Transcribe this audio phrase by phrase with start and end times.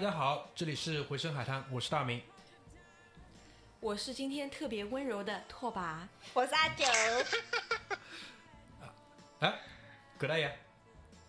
[0.00, 2.22] 大家好，这里是回声海滩，我是大明。
[3.80, 5.98] 我是今天特别温柔的拓跋，
[6.32, 6.86] 我是阿九。
[9.40, 9.60] 哎，
[10.16, 10.58] 葛大爷，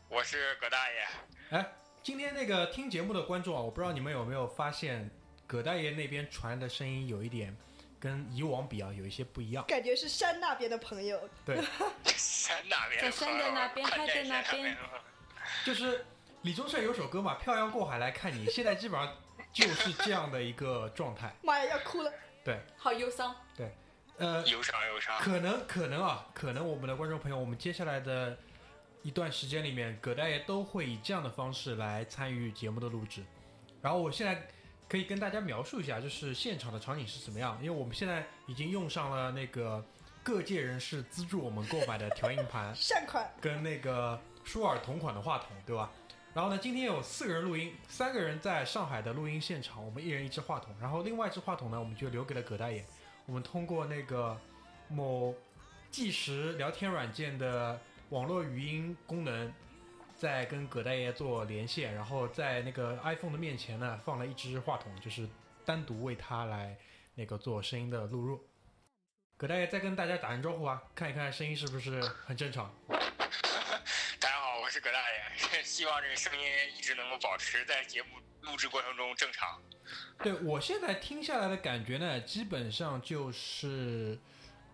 [0.07, 1.05] 我是葛大爷。
[1.49, 5.11] 哎，今天那个听节目的观众啊，我不知道你们有没有发现，
[5.45, 7.53] 葛大爷那边传的声音有一点
[7.99, 9.65] 跟以往比啊，有一些不一样。
[9.67, 11.19] 感觉是山那边的朋友。
[11.45, 11.61] 对，
[12.15, 14.77] 山那边，在山的那边，他在那边。
[15.65, 16.05] 就是
[16.43, 19.15] 李宗盛有首歌嘛，《漂洋过海来看你》，现在基本上
[19.53, 21.31] 就是这样的一个状态。
[21.43, 22.11] 妈呀，要哭了。
[22.43, 23.35] 对，好忧伤。
[23.55, 23.71] 对，
[24.17, 25.19] 呃，忧伤忧伤。
[25.19, 28.35] 可能可能啊，可能我们的观众朋友，我们接下来的
[29.03, 33.23] 一段时间里面，葛大爷都会以这样的方式来参与节目的录制。
[33.79, 34.47] 然后我现在
[34.89, 39.85] 可以跟大家描述一下，就是现场的场景是怎么样，因为我们现在已经用上了那个
[40.23, 45.91] 各界人士资助我们购买的调音盘，善款，跟那个舒尔同款的话筒，对吧？
[46.33, 52.85] 然后呢，今天有四个人录音，三个人在上海的录音现场，我们一人一支话筒，然后另外一支话筒呢，我们就留给了葛大爷。
[53.25, 54.39] 我们通过那个
[54.87, 55.35] 某
[55.89, 57.77] 计时聊天软件的
[58.09, 59.51] 网络语音功能，
[60.15, 65.27] 在跟葛大爷做连线，然后在那个 iPhone 的面前呢，放了一支话筒，就是
[65.65, 66.77] 单独为他来
[67.15, 68.41] 那个做声音的录入。
[69.35, 72.73] 葛大爷再跟大家打声招呼啊，看一看声音是不是很正常。
[75.71, 76.45] 希望这个声音
[76.77, 78.09] 一直能够保持在节目
[78.41, 79.61] 录制过程中正常。
[80.21, 84.19] 对我现在听下来的感觉呢，基本上就是，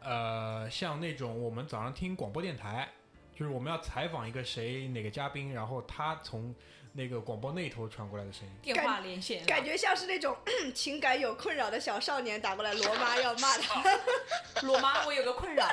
[0.01, 2.91] 呃，像那种我们早上听广播电台，
[3.35, 6.53] 就是我们要采访一个谁哪个嘉宾，然后他从
[6.93, 8.51] 那个广播那头传过来的声音。
[8.63, 10.35] 电话连线，感觉像是那种
[10.73, 13.83] 情感有困扰的小少年打过来，罗妈要骂他。
[14.65, 15.63] 罗妈，我有个困扰。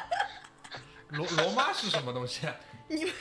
[1.09, 2.47] 罗罗妈是什么东西？
[2.89, 3.15] 你们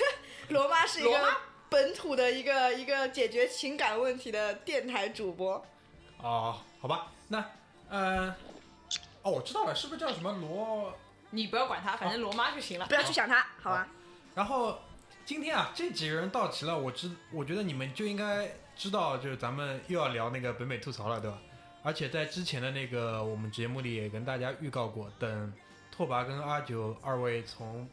[0.49, 1.41] 罗妈是一罗妈个
[1.73, 5.53] 本土的一个一个解决情感问题的电台主播。
[6.17, 7.43] 哦，好吧，那
[7.89, 8.29] 呃，
[9.23, 10.93] 哦，我知道了，是不是叫什么罗？
[11.31, 12.85] 你不要管他，反正罗妈就行了。
[12.85, 13.87] 不要去想他，好吧？
[14.35, 14.77] 然后
[15.25, 21.39] 今天啊，这几个人到齐了，我知，我觉得你们就应该知道，就是咱们又要聊那个北美吐槽了，对吧？
[21.81, 25.51] 而且在之前的那个我们节目里也跟大家预告过，等
[25.91, 27.89] 拓跋跟阿九二位从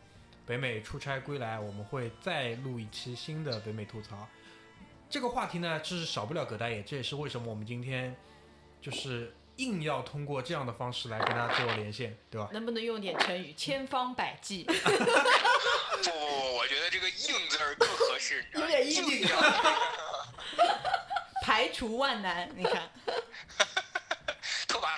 [0.50, 4.28] 北美出差归来，我们会再录一期新的北美吐槽。
[5.08, 8.16] 这个话题呢，是少不了葛大爷，这也是为什么我们今天
[8.82, 12.48] 就是硬要通过这样的方式来跟他做连线，对吧？
[12.52, 13.52] 能不能用点成语？
[13.52, 14.64] 千方百计。
[14.64, 17.16] 不不不，我觉得这个“硬”
[17.48, 19.28] 字儿更合适，有点硬。
[21.46, 22.90] 排除万难，你看，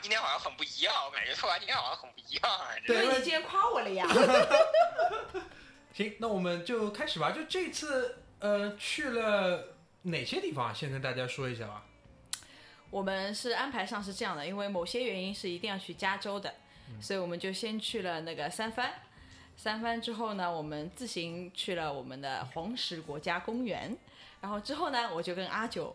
[0.03, 2.67] 今天好像很不一样，我感觉拓跋今天好像很不一样啊。
[2.87, 4.07] 对因为你今天夸我了呀。
[5.95, 7.31] 行，那我们就开始吧。
[7.31, 9.69] 就这次，呃，去了
[10.03, 10.75] 哪些地方？
[10.75, 11.85] 先跟大家说一下吧。
[12.91, 16.53] 我们是安排上是这样的，因为某些原因是一定要去加州的，
[17.01, 18.93] 所以我们就先去了那个三藩。
[19.57, 23.97] 三藩之后呢，我们自行去了我们的黄石国家公园，
[24.41, 25.95] 然后之后呢，我就跟阿九，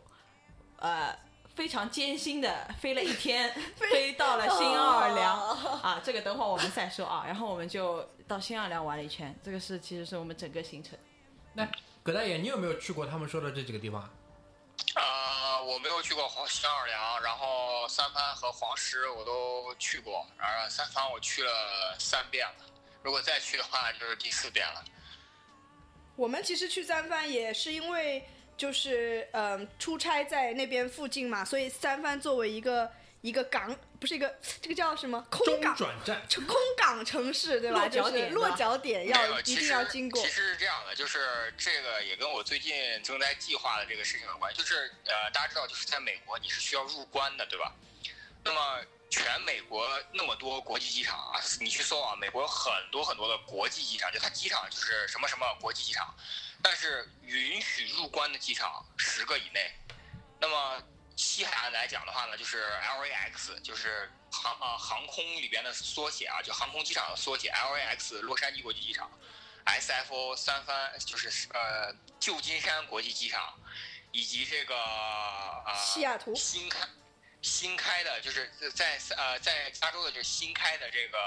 [0.77, 1.13] 呃，
[1.57, 5.35] 非常艰辛的飞了一天， 飞到了新奥尔良、
[5.81, 7.23] 啊，这个等会儿我们再说啊。
[7.25, 10.95] 然后我们就到新奥尔良玩了一圈，这个是其实是我们整个行程。
[11.53, 11.67] 那
[12.03, 14.07] 葛大爷，你有没有去过他们说的这几个地方？
[14.93, 21.51] 呃，我没有去过黄新奥尔良，然后三藩和黄石我都去过，然后三藩我去了
[21.97, 22.65] 三遍了，
[23.01, 24.83] 如果再去的话就是第四遍了。
[26.15, 28.27] 我们其实去三藩也是因为
[28.57, 35.75] 就是嗯、出差在那边附近嘛，所以三藩作为一个一个港，不是一个这个叫什么空中港。
[35.75, 36.21] 转站。
[36.47, 37.79] 空港城市对吧？
[37.81, 40.27] 落脚就是点落脚点要一定要经过其。
[40.29, 42.73] 实是这样的，就是这个也跟我最近
[43.03, 44.53] 正在计划的这个事情有关。
[44.53, 47.73] 就是呃，大家知道，就是在美国你是需要入关的，对吧？
[48.43, 56.13] 那么全美国那么多国际机场啊，你去搜啊，美国有很多很多的国际机场，就它机场就是什么什么国际机场，
[56.61, 59.71] 但是允许入关的机场十个以内。
[60.39, 60.83] 那么
[61.15, 69.09] 西海岸来讲的话呢，就是 LAX，就是航啊航空里边的缩写啊，就航空机场的缩写 LAX 洛杉矶国际机场
[69.65, 73.57] ，SFO 三藩就是呃旧金山国际机场，
[74.11, 76.87] 以及这个呃西雅图新开
[77.41, 81.17] 新开的，就是在呃在加州的就是新开的这个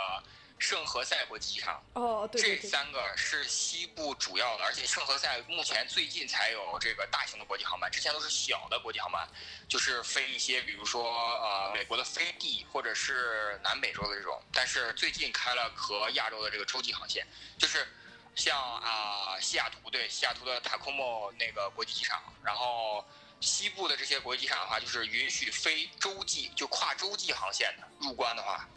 [0.58, 1.82] 圣何塞国际机场。
[1.94, 9.26] 哦，对对这，三个是西部主要的，而且圣何塞目前最近才有这个大型的国际航班，之前都是小的国际航班，
[9.68, 11.10] 就是飞一些比如说
[11.40, 17.26] 呃美国的飞地或者是南美洲的这种，但是最近开了和亚洲的这个洲际航线，
[17.56, 17.86] 就是
[18.34, 23.04] 像啊、西雅图对西雅图的塔科莫那个国际机场，然后
[23.40, 28.69] 西部的这些国际机场的话，就是允许非洲际就跨洲际航线的入关的话，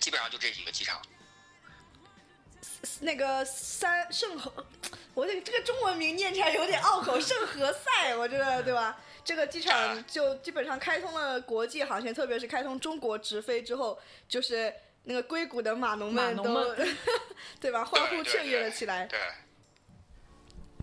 [0.00, 1.00] 基本上就这几个机场。
[3.00, 4.66] 那个三圣何，
[5.12, 8.98] 我这个这个中文名念起来有点拗口，圣何塞，我觉得对吧？
[9.22, 13.98] 这个机场就基本上开通了国际航线，特别是开通中国直飞之后，
[14.28, 16.96] 就是那个硅谷的码农们都们
[17.60, 19.04] 对吧，欢呼雀跃了起来。
[19.06, 19.20] 对，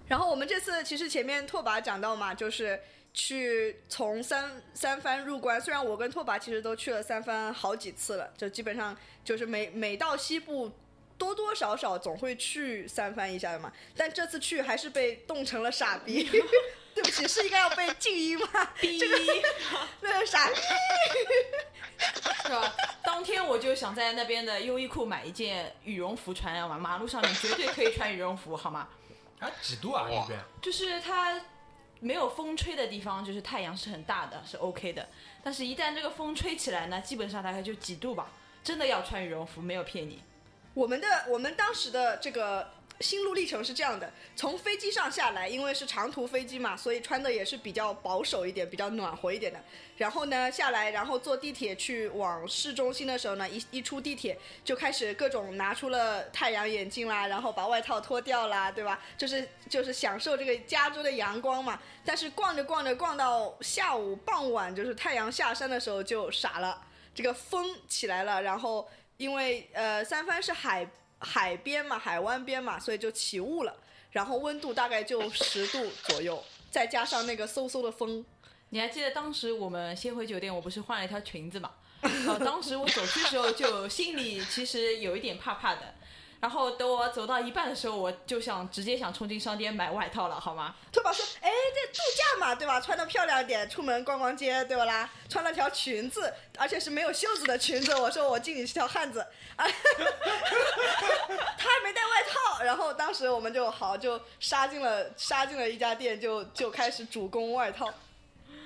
[0.08, 2.80] 然后我们这次其实前面拓跋讲到嘛，就是
[3.14, 5.60] 去从三三番入关。
[5.60, 10.72] 虽然我跟拓跋其实都去了三番好几次了，就基本上就是每每到西部
[11.18, 13.72] 多多少少总会去三番一下的嘛。
[13.96, 16.30] 但这次去还是被冻成了傻逼。
[16.98, 18.48] 对不起，是应该要被静音吗？
[18.82, 19.00] 逼，
[20.02, 20.56] 那个傻逼。
[22.42, 22.74] 是吧？
[23.04, 26.76] 当天我就想在那边的优衣库买一件羽绒服穿，要吗？
[26.76, 28.88] 马路上面绝对可以穿羽绒服，好吗？
[29.38, 30.08] 啊，几度啊？
[30.10, 31.40] 哇那边就是它
[32.00, 35.08] 没有风吹的地方，就是太阳是很大的，是 OK 的。
[35.44, 38.30] 但是，一旦这个风吹起来呢，基本上大概就几度吧，
[38.64, 40.22] 真的要穿羽绒服，没有骗你。
[40.74, 49.60] 我们的我们当时的这个心路历程是这样的：从飞机上下来，因为是长途飞机嘛，所以穿的也是比较保守一点、比较暖和一点的。
[49.98, 59.00] 然后呢，下来，然后坐地铁去往市中心的时候呢，一一出地铁就开始各种拿出了太阳眼镜啦，然后把外套脱掉啦，对吧？
[59.18, 61.80] 就是就是享受这个加州的阳光嘛。
[62.06, 66.82] 但是逛着逛着逛到下午傍晚，就是太阳下山的时候就傻了，
[67.14, 70.88] 这个风起来了，然后因为呃三藩是海
[71.20, 73.76] 海边嘛，海湾边嘛，所以就起雾了，
[74.12, 78.24] 然后温度大概就十度左右，再加上那个嗖嗖的风，
[78.70, 81.72] 你还记得当时我们先回酒店，我不是换了一条裙子嘛？
[82.02, 85.96] 呃， 当时我走去的时候就心里其实有一点怕怕的。
[86.40, 90.76] 然后等我走到一半的时候，我就想直接想冲进商店买外套了，好吗？
[90.92, 92.80] 拓跋说：“哎，这度假嘛，对吧？
[92.80, 95.10] 穿的漂亮点，出门逛逛街，对吧啦？
[95.28, 97.96] 穿了条裙子，而且是没有袖子的裙子。
[97.96, 99.20] 我说我敬你是条汉子，
[99.56, 99.66] 啊，
[101.58, 102.64] 他还没带外套。
[102.64, 107.92] 然后当时我们就好就杀进了杀进了一家店，就就开始主攻外套。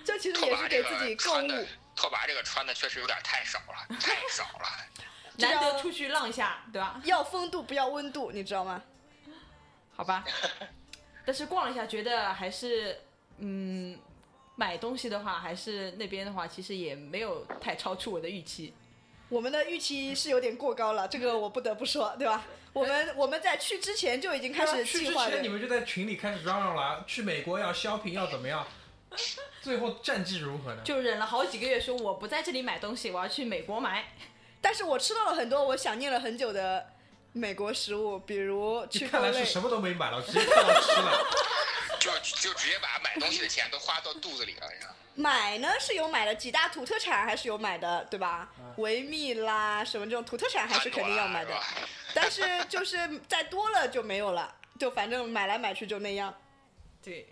[0.03, 4.67] 这其实也是给自己购物拓跋这个穿的确实有点太少了，太少了。
[5.41, 7.01] 难得出去浪一下，对吧？
[7.03, 8.81] 要风度不要温度，你知道吗？
[9.95, 10.23] 好吧。
[11.25, 12.99] 但是逛了一下，觉得还是，
[13.37, 13.97] 嗯，
[14.55, 18.73] 买东西的话，还是那边的话，其实也没有太超出我的预期。
[19.29, 22.43] 我们的预期是有点过高了，这个我不得不说，对吧？
[22.73, 25.49] 我们我们在去之前就已经开始去计划去之前你。
[25.49, 28.65] 们就在群里开始嚷嚷了，去美国要 shopping 要怎么样？
[29.61, 30.81] 最后战绩如何呢？
[30.83, 34.05] 就忍了好几个月，说我不在这里买东西，我要去美国买。
[34.61, 36.87] 但是我吃到了很多我想念了很久的
[37.33, 39.07] 美国食物，比如你去。
[39.07, 41.27] 看来是什么都没买了，直接看到吃了。
[41.99, 48.49] 就 就直接把买东西的钱都花到肚子里了，你知道买呢是有买的，几大土特产还是有买的，对吧？
[48.77, 51.53] 维密啦，什么这种土特产还是肯定要买的？
[52.13, 56.33] 但是就是再多了就没有了，就反正买来买去就那样。
[57.03, 57.27] 对，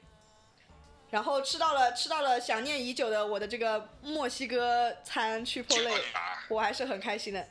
[1.09, 7.47] 然后吃到了吃到了想念已久的我的这个墨西哥餐去破类，啊我还是很开心的。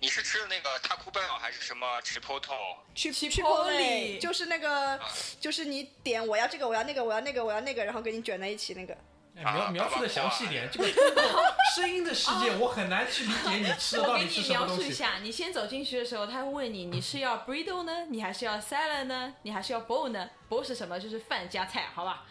[0.00, 2.76] 你是吃的那个 Taco Bell 还是什么 Chipotle？
[2.94, 5.00] 去 Chipotle 去破类就是那个，
[5.40, 8.96] 就是你点我要这个我要那个我要那个我要那个，然后给你卷在一起那个。
[9.38, 10.88] 哎描描述的详细点，这个
[11.76, 14.82] 声音的世界，我很难去理解你吃的到底是给你描什么东西。
[14.82, 20.98] 述一下，你先走进去的时候，他会问你，你是要 burrito 呢，你还是要 salad 呢，你还是要 bowl 呢？bowl 是什么？
[20.98, 22.24] 就是饭加菜，好吧？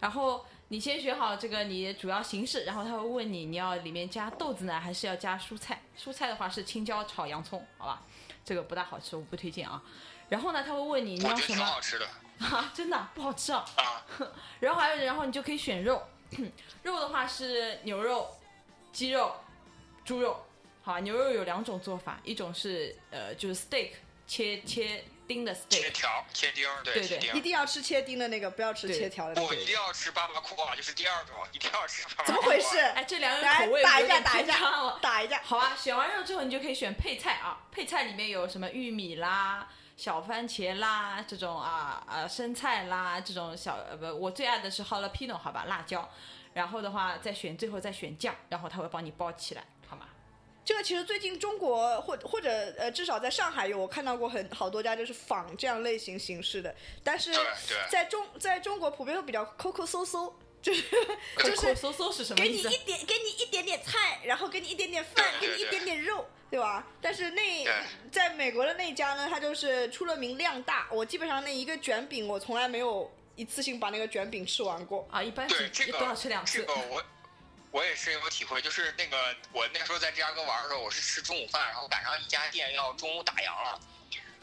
[0.00, 5.80] 然后你先选好这个你主要形式，然后他会问你，你要里面加豆子呢，还是要加蔬菜？
[5.98, 8.02] 蔬菜的话是青椒炒洋葱，好吧？
[8.44, 9.82] 这个不大好吃，我不推荐啊。
[10.28, 12.06] 然后呢，他会问你你我觉得挺要什么好吃的
[12.40, 12.70] 啊？
[12.74, 13.64] 真的不好吃啊？
[13.76, 14.04] 啊。
[14.60, 16.02] 然后还有，然后你就可以选肉，
[16.82, 18.28] 肉的话是牛肉、
[18.92, 19.34] 鸡肉、
[20.04, 20.44] 猪肉。
[20.82, 23.90] 好，牛肉有两种做法，一种是呃就是 steak
[24.26, 27.38] 切切丁的 steak，切条、切丁儿，对，对对。
[27.38, 29.46] 一定要吃切丁的那个，不要吃切条的那个。
[29.46, 32.32] 我一定要吃巴巴库啊，就是第二种，一定要吃巴巴库。
[32.32, 32.78] 怎么回事？
[32.78, 34.98] 哎，这两个口味打一架，有点打一偏差架，。
[35.02, 35.42] 打一架。
[35.42, 37.60] 好啊，选完肉之后，你就可以选配菜啊。
[37.70, 39.68] 配菜里面有什么玉米啦、
[40.00, 46.08] 小番茄啦，这种啊啊生菜啦，这种小呃不，我最爱的是 jalapeno 好吧，辣椒。
[46.54, 50.06] 然后的话再选，最后再选酱，然后他会帮你包起来，好吗？
[50.64, 57.30] 这个其实最近中国或或者呃至少在上海有我看到过很好多家就是仿这样类型形式的，但是
[57.90, 60.82] 在中在中国普遍都比较抠抠搜搜，就是
[61.38, 62.68] 就是嗖嗖是什么意思？
[62.68, 66.86] 给你一点给你一点点菜，然后给你一点点饭，给你一点点肉，对吧？
[67.00, 67.66] 但是那
[68.12, 75.08] 在美国的那家呢，它就是出了名量大，我基本上那一个卷饼我从来没有一次性把那个卷饼吃完过。
[75.10, 76.74] 啊，一般是这个只都要吃两次这个。
[76.88, 77.04] 我
[77.70, 83.80] 我也深有体会，就是那个我那时候在芝加哥玩的时候，我是吃中午饭，然后赶上一家店要中午打烊了。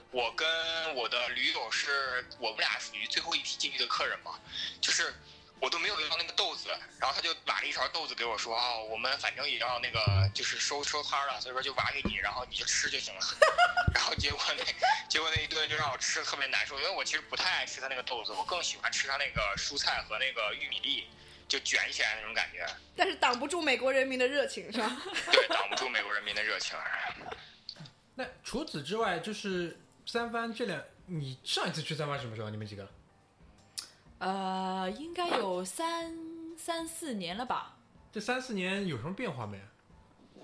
[0.09, 4.39] 我跟我的驴友是我们俩属于最后一批进去的客人嘛，
[4.79, 5.13] 就是
[5.60, 13.22] 我都没有要那个豆子，然后他就挖了一勺豆子给我说啊、我们反正也要那个就是收收摊了，所以说就挖给你，然后你就吃就行了。
[13.94, 14.64] 然后结果那
[15.10, 21.08] 结果那一顿就让我吃的特别难受，因为我其实不太爱吃他那个豆子，我更喜欢吃他那个蔬菜和那个玉米粒，
[21.48, 22.66] 就卷起来那种感觉。
[22.96, 25.02] 但是挡不住美国人民的热情，是吧？
[25.32, 26.78] 对，挡不住美国人民的热情。
[28.16, 32.50] 那除此之外，就是三番这两，你上一次去三番什么时候？
[32.50, 32.88] 你们几个？
[34.19, 36.15] 呃，应该有三
[36.57, 37.77] 三四年了吧？
[38.12, 39.59] 这三四年有什么变化没？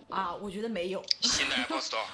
[0.09, 2.05] 啊，我觉得没有新的 Apple Store，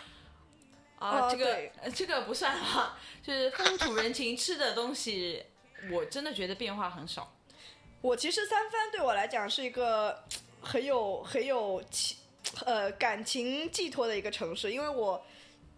[1.00, 5.44] 啊，哦这个这个不算哈，就是风土人情，吃的东西，
[5.92, 7.34] 我真的觉得变化很少。
[8.00, 10.24] 我其实三藩对我来讲是一个
[10.62, 12.18] 很有很有情
[12.66, 15.22] 呃感情寄托的一个城市，因为我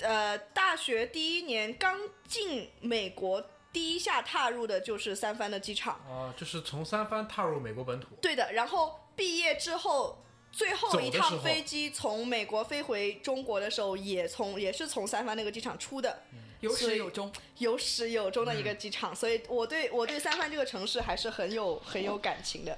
[0.02, 3.44] 呃大学第一年刚进美国，
[3.74, 6.00] 第一下踏入的就是三藩的机场。
[6.08, 8.08] 哦、就是从三藩踏入美国本土。
[8.22, 16.24] 对的，然后毕业之后，最后一趟飞机从美国飞回中国的时候，也从也是从三藩那个机场出的，
[16.60, 22.78] 有始有终，有始有终的一个机场，所以我对我对三藩这个城市还是很有很有感情的。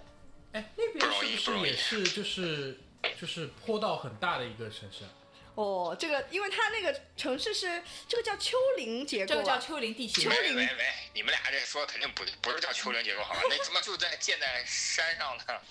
[0.51, 2.79] 哎，那边是不是也是就是
[3.19, 5.09] 就是坡道很大的一个城市啊？
[5.55, 10.29] 哦，这个因为它那个城市是这个叫丘陵结构、啊，这个叫丘陵地形丘。
[10.29, 13.41] 陵喂喂喂，你们俩这说的肯定不，不是叫丘陵结构好吧？
[13.49, 15.61] 那他妈就在建在山上的。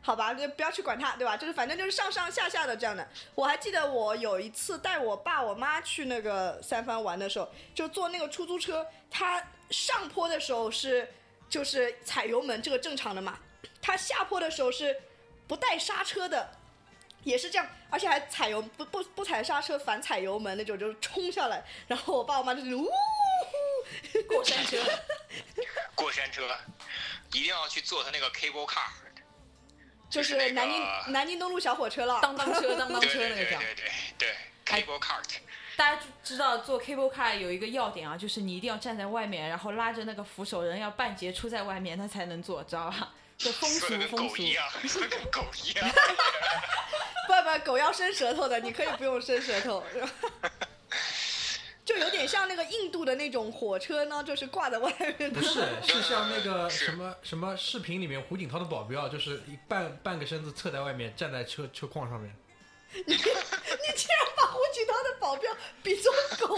[0.00, 1.34] 好吧，就不要去管它，对吧？
[1.34, 3.08] 就是反正就是上上下下的这样的。
[3.34, 11.10] 我还记得我有一次带我爸我妈去那个三藩玩的时候，就坐那个出租车，它上坡的时候是
[11.48, 13.38] 就是踩油门，这个正常的嘛。
[13.80, 14.94] 它下坡的时候是
[15.48, 16.50] 不带刹车的，
[17.24, 21.64] 也是这样，而且还踩油不不不踩刹车，反踩油门那种，就是冲下来。
[21.88, 24.78] 然后我爸我妈就是呜呼，过山车，
[25.94, 26.48] 过山车，
[27.32, 28.88] 一定要去坐他那个 cable car，
[30.08, 32.20] 就是南京、南京东路小火车了。
[32.22, 33.58] 当当车，当当车那个叫。
[33.58, 35.20] 对对对对，cable car
[35.76, 43.12] 大家知道坐 cable car 有一个要点啊，就是你一定要站在外面，然后拉着那个扶手人要半截出在外面，他才能坐，知道吧？
[43.36, 44.16] 这风俗风俗。
[44.28, 44.64] 狗一样，
[45.10, 45.90] 跟狗一样。
[47.26, 49.82] 不不，狗要伸舌头的，你可以不用伸舌头。
[51.84, 55.38] 就有点像那个印度的那种火车呢，就是挂在外面的。
[55.38, 62.34] 不是， 是像那个什么什么视频里面胡锦涛的保镖，就是一半半个身子侧在外面，站在车车框上面。
[62.94, 63.36] 你竟然
[64.36, 66.56] 把胡锦涛的保镖比作狗？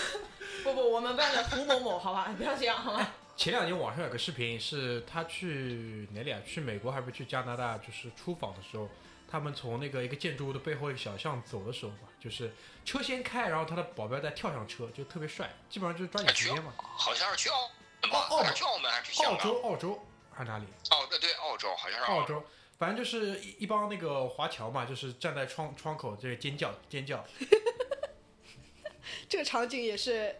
[0.64, 3.08] 不不，我们班的胡某某，好吧，不要这样好吗？
[3.36, 6.40] 前两年网上有个视频，是他去哪里啊？
[6.44, 7.78] 去美国还是去加拿大？
[7.78, 8.86] 就是出访的时候，
[9.30, 12.52] 他们从那个一个建筑物的背后一个小巷走的时候吧，就是
[12.84, 16.72] 车先开，然后他的保镖再跳上车，就特别帅，基本上就是抓紧时去间嘛。
[16.78, 17.68] 好像是去澳
[18.00, 18.18] 门吧？
[18.30, 19.22] 澳澳去澳门还是去？
[19.22, 20.64] 澳洲，澳洲还是哪里？
[20.90, 22.12] 澳对对，澳洲好像是洲。
[22.12, 22.42] 澳洲，
[22.78, 27.22] 反正就是一一帮那个华侨嘛，就是站在窗窗口这个尖叫尖叫。
[29.28, 30.34] 这个场景也是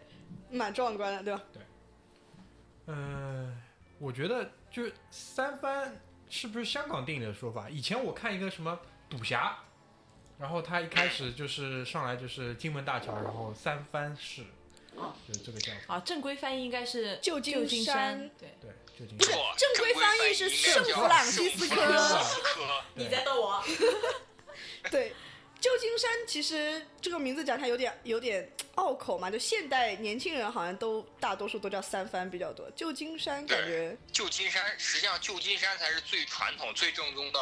[0.51, 1.43] 蛮壮观的，对吧？
[1.53, 1.63] 对
[2.87, 3.63] 嗯、
[3.99, 7.69] 我觉得就是三番是不是香港电影的说法？
[7.69, 9.59] 以前我看一个什么赌侠，
[10.39, 14.43] 然后他一开始就是上来就是金门大桥，然后三藩市，
[14.95, 15.97] 哦就是这个叫法。
[15.97, 22.23] 啊，正规翻译应该是旧金旧金山对，对，旧金不是正规翻译是圣弗朗西斯科
[22.95, 23.65] 你在逗我？
[24.91, 25.15] 对，
[25.61, 37.41] 旧金山其实这个名字讲起来有点有点拗口嘛，就现代年轻人好像都大多数都叫三番比较多，旧金山感觉旧金山，实际上旧金山才是最传统、最正宗的，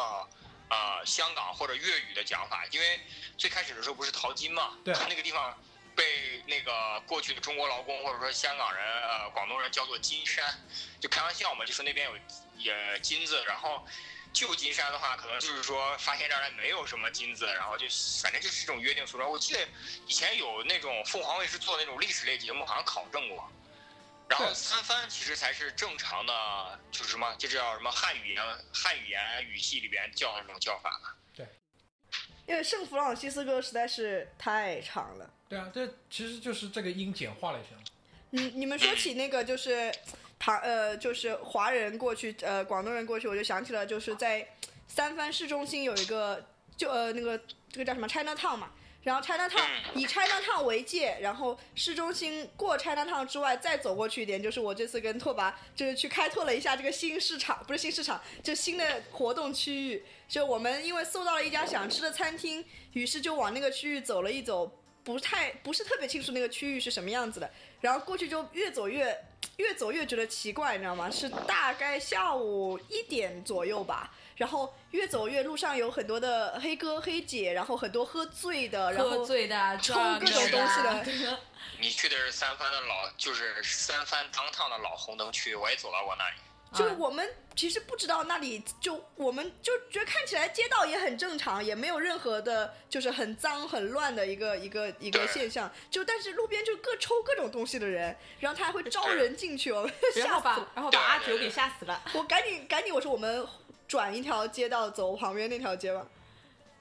[0.69, 2.65] 呃，香港或者粤语的讲法。
[2.71, 2.99] 因为
[3.37, 5.55] 最开始的时候不是淘金嘛，对他那个地方
[5.95, 10.43] 被那个过去的中国劳工或者说香港人、呃广东人叫做金山，
[10.99, 12.17] 就开玩笑嘛，就说那边有
[12.57, 13.85] 也金子，然后。
[14.33, 17.85] 旧金山的话，可能就是说发现这儿没有什么金子，然后就
[18.21, 19.29] 反正就是这种约定俗成。
[19.29, 19.59] 我记得
[20.05, 23.49] 以前有那种凤凰卫视做的那种历史类节目，好像考证过。
[24.29, 28.43] 然后三番其实才是正常的，就是什么，这叫什么汉语言
[28.73, 31.09] 汉语言语系里边叫的那种叫法嘛。
[32.45, 35.29] 因为圣弗朗西斯哥实在是太长了。
[35.49, 37.69] 对啊，这其实就是这个音简化了一下。
[38.29, 39.93] 你，你们说起那个就是
[40.39, 44.47] 唐呃，就是华人过去呃广东人过去，我就想起了就是在
[44.87, 47.37] 三藩市中心有一个就呃那个
[47.69, 48.71] 这个叫什么 China Town 嘛，
[49.03, 49.65] 然后 China Town
[49.95, 60.05] 以 China Town 为界，然后市中心过 China Town 之外再走过去一点，就是我这次跟拓跋就是去开拓了一下这个新市场，不是新市场，就新的活动区域。
[60.27, 62.63] 就我们因为搜到了一家想吃的餐厅，
[62.93, 64.69] 于是就往那个区域走了一走，
[65.03, 67.49] 不太不是特别清楚那个区域是什么样子的，
[67.81, 69.17] 然后过去就越走越
[69.57, 71.09] 越走越觉得奇怪，你知道吗？
[71.09, 74.11] 是大概下午一点左右吧。
[74.35, 81.39] 然后越走越路上有很多的黑哥黑姐，然后很多喝醉的，然后喝后醉的、抽各种东西的的
[81.79, 86.35] 你去的是三藩的老，就是三藩当趟的老红灯区，我也走到过那里。
[86.73, 95.71] 就我们其实不知道那里，就我们就觉得看起来街道也很正常，也没有任何的，就是很脏很乱的一个一个一个现象。
[95.89, 100.71] 就但是路边就各抽各种东西的人，然后他还会招人进去，我们 然后把吓死了。
[100.75, 102.01] 然后把阿九给吓死了。
[102.13, 103.47] 我赶紧赶紧，我说我们
[103.87, 106.05] 转一条街道走旁边那条街吧。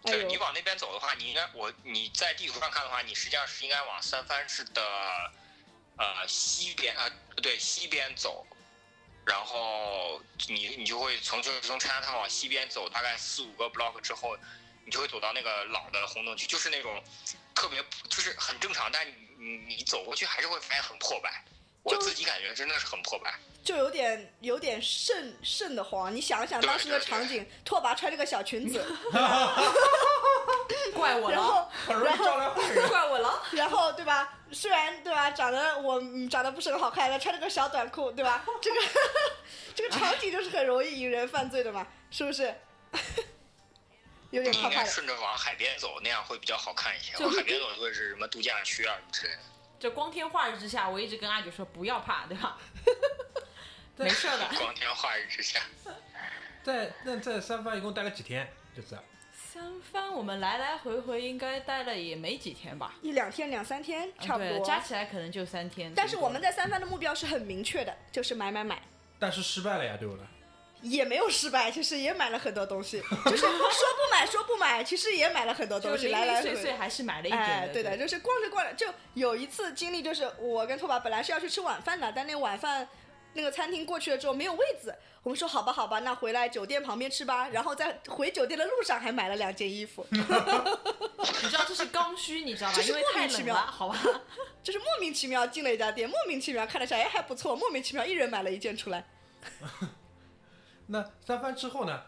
[0.02, 4.82] 对你，往那边走的话，你应该我你在地图上看的话，你实际上是应该往三藩市的
[5.96, 7.10] 呃西边啊、
[7.42, 8.46] 对西边走，
[9.26, 14.36] 然后你你就会从就是从 China Town 往西边走，大概四五个 block 之后，
[14.84, 17.02] 你就会走到那个老的红灯区，就是那种
[17.54, 21.44] 特别就是很正常，但你你你走过去还是会发现很破败。
[21.82, 23.32] 我就自己感觉真的是很破败。
[23.62, 26.14] 就有点有点瘆瘆得慌。
[26.14, 28.84] 你想一想当时的场景，拓跋穿着个小裙子
[30.94, 32.88] 怪我了，然后很容易招来坏人。
[32.88, 33.42] 怪我了。
[33.52, 34.32] 然后对吧？
[34.52, 38.44] 虽然对吧，长得我嗯长得不是很好看，但穿着个小短裤，对吧？
[38.62, 38.80] 这个
[39.74, 42.54] 这个场景就是很容易引人犯罪的嘛，是不是？
[44.30, 44.84] 有点你应该怕怕。
[44.84, 47.16] 顺着往海边走，那样会比较好看一些。
[47.22, 49.38] 往海边走会是什么度假区啊什么之类的。
[49.78, 52.58] 这光天化日之下，我一直跟阿九说不要怕，对吧？
[53.96, 54.48] 没事的。
[54.58, 55.60] 光天化日之下，
[56.62, 58.52] 在那在三藩一共待了几天？
[58.74, 58.98] 这次
[59.56, 64.66] 三番我们来来回回应该待了也没几天吧，一两天、两三天差不对，多。
[64.66, 65.90] 加起来可能就三天。
[65.96, 68.82] 但是我们在三番的目标是很明确的，就是买买买。
[69.18, 70.26] 但是失败了呀，对不对？
[70.82, 76.54] 也没有失败，其实也买了很多东西， 就是说不买说不买，其实也买了很多东西， 零零来来回回。
[76.54, 82.86] 碎碎还是买了一点哎，对的，就是逛着逛着，就有一次经历，就是我跟拓跋本来是要去吃晚饭的，但那个晚饭
[83.36, 87.48] 那个餐厅过去了之后没有位子，我们说好吧好吧，那回来酒店旁边吃吧。
[87.50, 92.76] 然后在回酒店的路上还买了两件衣服， 你知道这是刚需，你知道吧？
[92.76, 93.98] 这是因为莫名其妙太冷了，好吧？
[94.64, 99.04] 就是莫名其妙进了一家店，莫名其妙看了下，哎还不错，莫名其妙一人买了一件出来。
[100.88, 102.02] 那三番之后呢？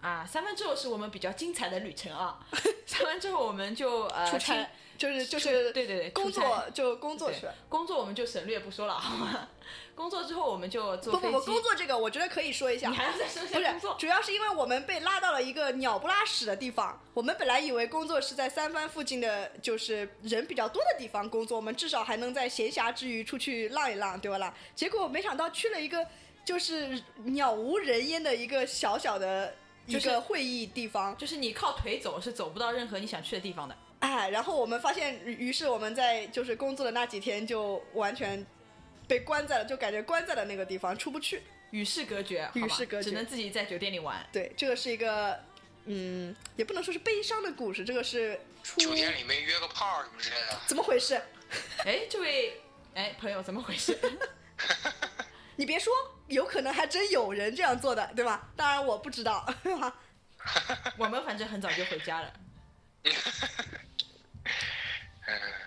[0.00, 2.38] 啊，三番之后是我们比较精彩的旅程啊。
[2.86, 4.66] 三番之后我们就呃出差亲
[4.98, 7.54] 就是就是对对对，工作就工作对去了。
[7.68, 9.48] 工作我们就省略不说了，好吗？
[9.94, 11.32] 工作之后我们就坐飞机。
[11.32, 13.94] 不不不，工作这个我觉得可以说一下不是下工作，？
[13.98, 17.00] 主要是因为我们被拉到了一个鸟不拉屎的地方。
[17.14, 24.52] 我们本来以为工作是在三藩附近的，就是人比较多的地方工作，我们至少还能在闲暇之余出去浪一浪，对吧啦？
[24.74, 26.04] 结果没想到去了一个
[26.44, 29.54] 就是鸟无人烟的一个小小的
[29.86, 33.76] 一就是个会议地方，就是你靠腿走是走不到任何你想去的地方的。
[34.00, 38.44] 哎，然后我们发现，于是我们在就是工作的那几天就完全
[39.06, 41.42] 被关在了，就感觉关在了那个地方，出不去。
[41.70, 44.26] 与世隔绝，好吧与世隔绝只能自己在酒店里玩。
[44.32, 45.38] 对，这个是一个，
[45.84, 50.58] 嗯，也不能说是悲伤的故事，这个是出酒店里面约个炮什么之类的。
[50.66, 51.20] 怎么回事？
[51.84, 52.60] 哎，这位
[52.94, 53.98] 哎朋友怎么回事？
[55.56, 55.92] 你别说，
[56.28, 58.48] 有可能还真有人这样做的，对吧？
[58.56, 59.44] 当然我不知道，
[60.96, 62.32] 我们反正很早就回家了。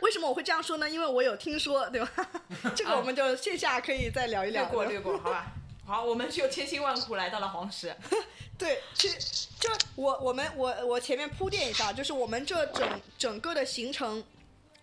[0.01, 0.89] 为什么我会这样说呢？
[0.89, 2.11] 因为我有听说，对吧？
[2.75, 4.63] 这个我们就线下可以再聊一聊。
[4.63, 5.53] 略过略过，好吧。
[5.85, 7.95] 好，我们就千辛万苦来到了黄石。
[8.57, 14.23] 对，其实就我我们我我前面铺垫一下，就是我们这整整个的行程，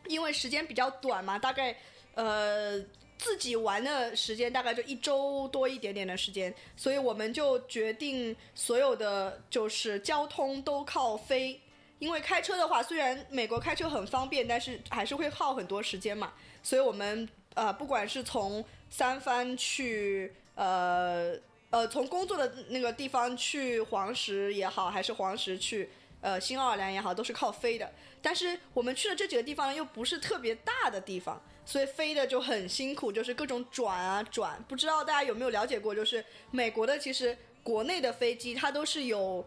[0.07, 1.77] 因为时间比较短嘛，大概
[2.15, 2.79] 呃
[3.19, 11.61] 自己玩的时间大概就一周多一点点的时间，所以我们就决定所有的就是交通都靠飞。
[11.99, 16.33] 因为开车的话，虽然美国开车很方便，但是还是会耗很多时间嘛，
[16.63, 21.35] 所以我们呃，不管是从三藩去呃
[21.71, 27.91] 呃从工作的那个地方去黄石也好，还是黄石去呃新奥尔良也好，都是靠飞的。
[28.23, 34.63] 但是我们去的这几个地方又不是特别大的地方，所以飞的就很辛苦，就是各种转啊转。
[34.69, 39.45] 不知道大家有没有了解过，就是美国的其实国内的飞机它都是有。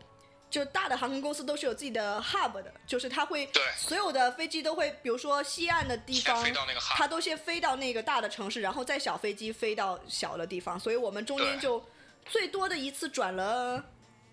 [0.52, 3.64] 就大的航空公司都是有自己的 hub 的，就是它会对。
[3.78, 11.82] 所有的飞机都会，比如说西岸的地方，飞到那个哈它都先飞到那个大的城市，然后再小飞机飞到小的地方，所以我们中间就
[12.26, 13.84] 最多的一次转了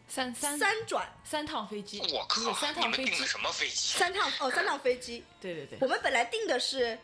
[0.08, 1.08] 三三三转。
[1.22, 3.02] 三趟飞机，我靠，三趟飞机。
[3.04, 3.74] 你们订的，什么飞机？
[3.98, 5.78] 三趟哦 三趟飞机，对对对。
[5.80, 6.98] 我，们本来定的是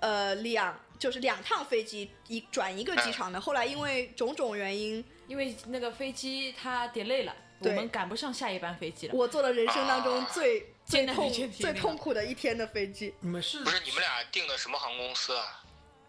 [0.00, 7.34] 呃两就是两趟飞机一转一个机场的，后来因为种种原因，因为那个飞机它 delay 了，
[7.70, 9.14] 我们赶不上下一班飞机了。
[9.14, 13.14] 我坐了人生当中最、最痛最痛苦的一天的飞机。
[13.20, 15.62] 你们是不是你们俩订的什么航空公司啊？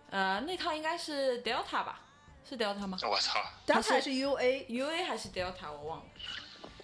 [0.10, 2.02] 呃，那趟应该是 Delta 吧？
[2.48, 3.40] 是 Delta 吗我操！
[3.66, 6.06] 当时还是 UA，？UA 还是 Delta 我忘了，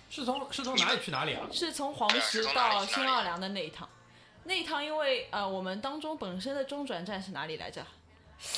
[0.10, 1.45] 是从是从哪里去哪里啊？
[1.51, 3.88] 是从黄石到新奥良的那一趟。
[4.45, 7.86] 那一趟因为呃，我们当中本身的中转站是哪里来着？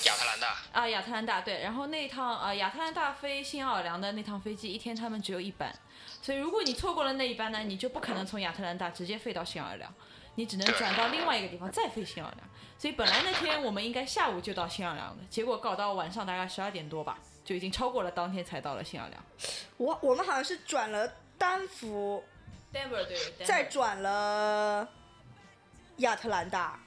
[0.06, 5.74] 亚特兰大，啊，亚特兰大对，然后那一趟啊、呃亚特兰大飞新奥尔良的那趟飞机，一天他们只有一班，
[6.22, 9.92] 所以如果你错过了那一班呢，你就不可能从亚特兰大直接飞到新奥尔良，
[10.36, 12.48] 你只能转到另外一个地方再飞新奥尔良。
[12.78, 19.24] 所以本来那天我们应该下午就到新奥尔良的，结果搞到晚上大概十二点多吧，就已经超过了当天才到了新奥尔良。
[19.78, 22.24] 我我们好像是转了丹佛
[22.72, 24.88] ，Denver 对，再转了
[25.98, 26.80] 亚特兰大，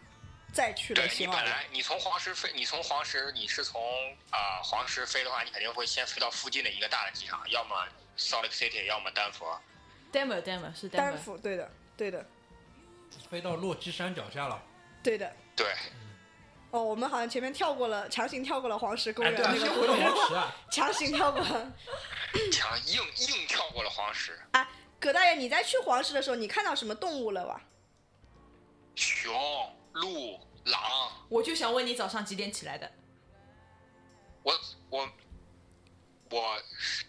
[0.54, 1.44] 再去了对你新奥尔良。
[1.44, 3.82] 本来你从黄石飞，你从黄石你是从
[4.30, 7.74] 啊、黄石飞的话，你肯定会先飞到附近的一个大的机场，要么
[8.16, 9.60] Salt Lake City，要么丹佛。
[10.12, 12.24] Denver Denver 是丹佛，对的，对的，
[13.28, 14.62] 飞到落基山脚下了。
[15.02, 15.30] 对的。
[15.56, 15.74] 对，
[16.70, 20.52] 哦，我们好像前面跳过了，强行跳过了黄石公哎，园那个。
[20.70, 21.72] 强行跳过了。
[22.52, 24.38] 强硬硬跳过了黄石。
[24.52, 24.68] 啊，
[25.00, 27.60] 葛大爷，你在去黄石的时候，你看到什么动物了吧？
[28.94, 29.32] 熊、
[29.94, 30.80] 鹿、狼，
[31.28, 32.90] 我就想问你早上几点起来的？
[34.42, 35.08] 我我
[36.30, 36.62] 我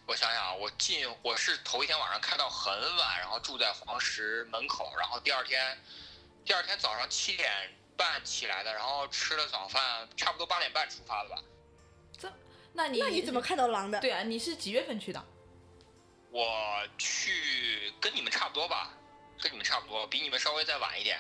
[0.06, 5.78] 我想想啊，我进我是头一天晚上开到很晚，然后住在黄石门口，然后第二天
[6.46, 7.52] 第二天早上七点
[7.98, 11.38] 半起来的，然后吃了早饭，差不多八点半出发的吧。
[12.18, 12.32] 这
[12.74, 13.42] 那你那你怎么？
[13.42, 14.00] 看到狼的？
[14.00, 15.26] 对啊，你是几月份去的？
[16.30, 18.92] 我去跟你们差不多吧，
[19.42, 21.20] 跟你们差不多，比你们稍微再晚一点。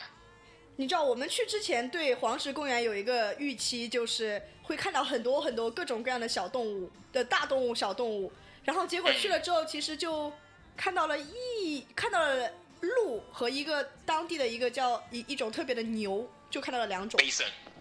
[0.77, 8.31] 你知道我们去之前对黄石公园有一个预期，就是会看到很多很多各种各样的小动物的大动物、小动物，
[8.63, 10.33] 然后结果去了之后，其实就
[10.75, 17.17] 看到了一看到了鹿和一个当地的一个叫一一种特别的牛，就看到了两种。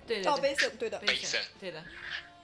[0.07, 1.83] 对对对，basin，对的，Basin 对的。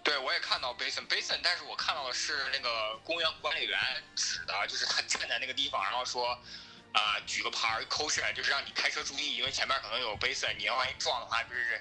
[0.02, 3.78] 对我也看到 Basin Basin，但是我看到的是那个公园管理员
[4.16, 6.36] 指的，就是他站在那个地方，然后说。
[6.92, 11.80] 啊、举个牌儿 caution，就是让你开车注意，因为前面可能有 basin，你要万一撞的话，不是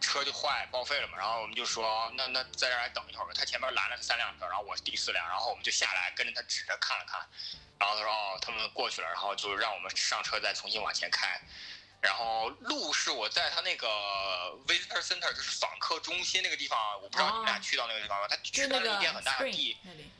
[0.00, 1.16] 车就坏报废了嘛。
[1.16, 3.32] 然后我们就说，那那在这儿还等一会儿吧。
[3.34, 7.20] 他前面拦了三辆车，然后我是第四辆，然后我们就下来跟着他指着看了看，
[7.78, 11.40] 然后他说哦，他们过去了，然后就让我们上车再重新往前开。
[12.02, 13.86] 然后路是我在他那个
[14.66, 18.26] visitor center，就是访客中心那个地方，我不知道你们俩哦去到那个地方吗？
[18.28, 20.10] 他就那个去到了一片很大的地，那里，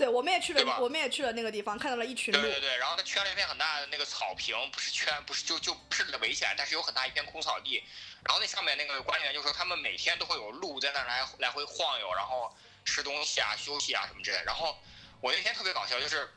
[0.00, 2.52] 对，我们也去了，我们也去了那个地方，看到了一群鹿对。
[2.52, 7.84] 对对，然后他圈了一片很大的那个草坪，不是圈，不是就就不是给它围起来，但是有很大一片空草地。
[8.24, 12.50] 然后那上面那个管理员就说，他们每天都会有鹿在那来来回晃悠，然后
[12.86, 14.42] 吃东西啊、休息啊什么之类。
[14.46, 14.74] 然后
[15.20, 16.32] 我那天特别搞笑，就是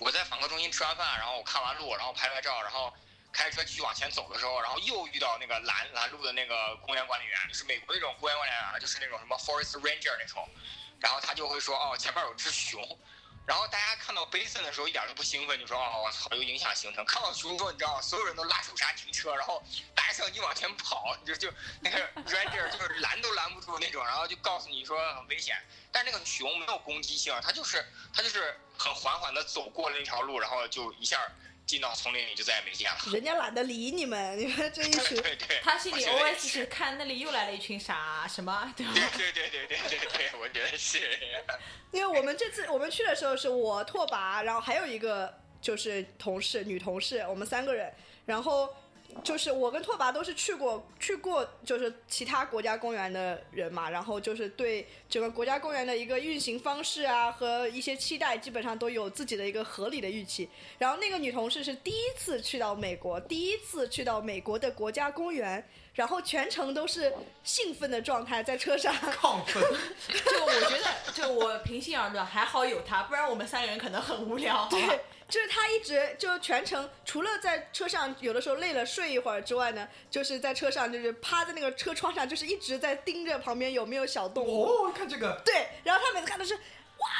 [0.00, 2.92] 我在访客中心吃完饭，然后我看完鹿，然后拍拍照，然后
[3.32, 10.48] 开车继续往前走的时候，然后又遇到那个拦拦路的那个公园管理员，就是美国那种公园管理员啊，就是那种什么 forest ranger 那种，
[11.00, 12.80] 然后他就会说，哦，前面有只熊。
[13.46, 17.04] 然后大家看到 Basin 的时候一点都不兴奋，就说哦我操，又影响行程。
[17.04, 18.00] 看到熊之后，你知道吗？
[18.02, 19.60] 所有人都拉手刹停车，然后
[19.92, 21.98] 打着相机往前跑，就就那个
[22.30, 25.56] Ranger 就是拦都拦不住那种，然后就告诉你说很危险。
[25.90, 27.84] 但是那个熊没有攻击性，它就是
[28.14, 31.20] 它就是很缓缓的走过了那条路，然后就一下
[31.70, 32.98] 进到丛林里，就再也没见了。
[33.14, 35.16] 人家懒得理你们，你们这一群。
[35.22, 38.92] 对对， 他心里 OS 是看那里又来了一群傻什么，对吧？
[39.16, 40.98] 对对对对对对对，我觉得是。
[41.92, 47.94] 因为我们这次我们去的时候是我拓跋，然后还有一个就是同事女同事，我们三个人，
[48.26, 48.74] 然后
[49.22, 60.48] 就是我跟拓跋都是去过去过就是其他国家公园的人嘛，然后就是对整个国家公园的一个运行方式啊和一些期待，基本上都有自己的一个合理的预期。
[60.78, 65.64] 然后那个女同事是第一次去到美国，第一次去到美国的国家公园，
[66.00, 67.12] 然后全程都是
[67.44, 68.90] 兴奋的状态，在车上。
[68.94, 69.62] 亢奋，
[70.08, 74.66] 就我觉得，就我平心而论，还好有他，不然我们三个人可能很无聊。
[74.70, 74.80] 对，
[75.28, 84.62] 就是他一直就全程除了在车上有的时候累了睡一会儿之外呢，就是在车上就是趴在那个车窗上，就是一直在盯着旁边有没有小动物。
[84.64, 86.60] 哦，看这个，对，然后他每次看都是哇，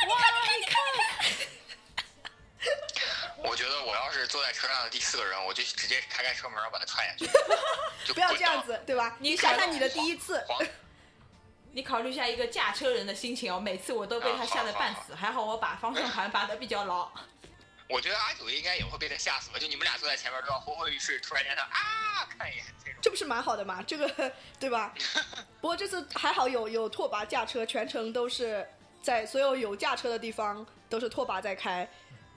[0.06, 1.48] 你看你看你看你看。
[3.42, 7.26] 我觉得我要是坐在车上的第四个人，我就直接开开车门，然后把他踹下去，
[8.04, 9.16] 就不要这样子，对吧？
[9.18, 10.44] 你想想你的第一次，
[11.72, 17.10] 你考虑一下一个驾车人的心情哦，每次我都被他吓得半死，还好我把方向盘拔得比较牢。
[17.88, 19.58] 我觉得阿九应该也会被他吓死吧？
[19.58, 23.00] 就你们俩坐在前面，都要昏昏欲睡，突然间他啊，看一眼这种。
[23.02, 23.82] 这不是蛮好的吗？
[23.84, 24.94] 这个对吧？
[25.60, 28.68] 不过这次还好有有拓跋驾车，全程都是
[29.02, 31.88] 在所有有驾车的地方都是拓跋在开。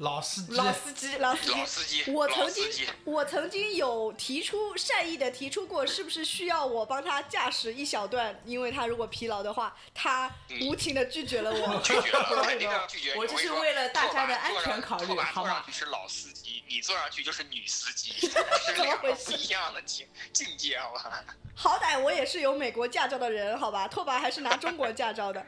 [0.04, 8.38] 老司机，老司机，老司老司机，我曾经我曾经有提出善意的提出过，是不是需要我帮他驾驶一小段？
[8.44, 10.30] 因为他如果疲劳的话，他
[10.62, 11.80] 无情的拒绝了我。
[11.82, 13.16] 拒绝了，肯定要拒绝。
[13.16, 18.42] 我这是为了大家的安全考虑好吗坐上去是老司机，你坐上去就是女司机， 是怎
[18.80, 21.24] 么两个回事不一样的境境界好吧。
[21.56, 23.88] 好歹我也是有美国驾照的人，好吧？
[23.88, 25.46] 拓跋还是拿中国驾照的。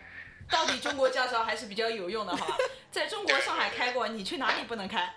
[0.49, 2.57] 到底中国驾照还是比较有用的，好吧？
[2.91, 5.13] 在中国上海开过，你去哪里不能开？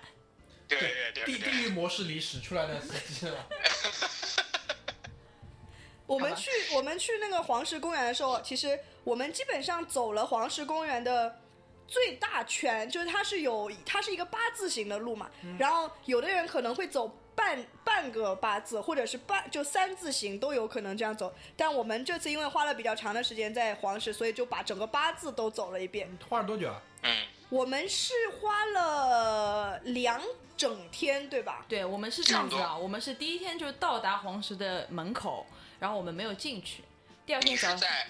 [0.66, 3.46] 对对对地对地狱模式里使出来的司机了。
[6.06, 11.40] 我们去我们去那个黄石公园的时候，其实我们基本上走了黄石公园的
[11.86, 21.33] 最大圈，就是它是有它是一个八字形的路嘛，然后有的人可能会走半半个八字，或者是半就三字形都有可能这样走。
[21.57, 26.18] 但我们这次因为花了比较长的时间在黄石，所以就把整个八字都走了一遍。
[26.29, 26.83] 花了多久啊？
[27.03, 30.20] 嗯，我们是花了两
[30.57, 31.64] 整天，对吧？
[31.68, 35.46] 对我们是这样子啊，我们是第一天就到达黄石的门口，
[35.79, 36.83] 然后我们没有进去。
[37.24, 38.09] 第二天早上是在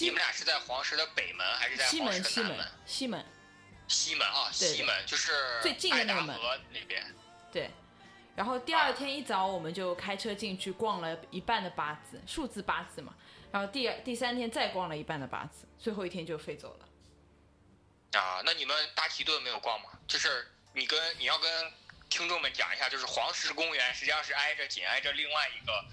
[0.00, 2.66] 你们俩是在黄石的北门还是在西黄门西门石的南门？
[2.84, 3.24] 西门，
[3.88, 7.02] 西门啊，西门就是最近的那个门河那边。
[7.50, 7.70] 对。
[8.36, 13.14] 然后第二天一早我们就开车进去逛了一半的八字，数字八字嘛。
[13.50, 18.20] 然后第二第三天再逛了一半的八字，最后一天就飞走了。
[18.20, 19.88] 啊，那你们大提顿没有逛吗？
[20.06, 21.72] 就是你跟你要跟
[22.10, 25.84] 听众们讲一下，就是黄石公园实际上是挨着紧挨着另外一个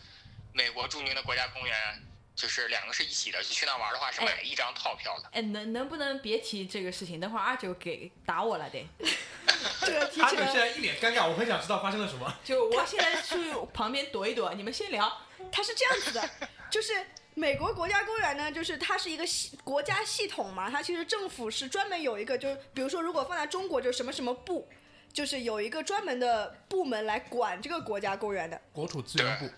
[0.51, 2.03] 美国著名的国家公园，
[2.35, 3.41] 就是两个是一起的。
[3.43, 5.29] 去那玩的话是哎买一张套票的。
[5.31, 7.19] 哎，能能不能别提这个事情？
[7.19, 8.87] 等会儿阿九给打我了得。
[9.81, 12.33] 这个提起来，阿九现在一脸尴尬，我很想知道发生了什么。
[12.43, 15.11] 就我现在去旁边躲一躲，你们先聊。
[15.51, 16.29] 他是这样子的，
[16.71, 24.67] 就是美国国家公园呢，就是它是一个系国家系统嘛，它其实政府是专门有一个，就是比如说如果放在中国，就是什么什么部，
[25.11, 28.59] 就是有一个专门的部门来管这个国家公园的。
[28.71, 29.49] 国土资源部，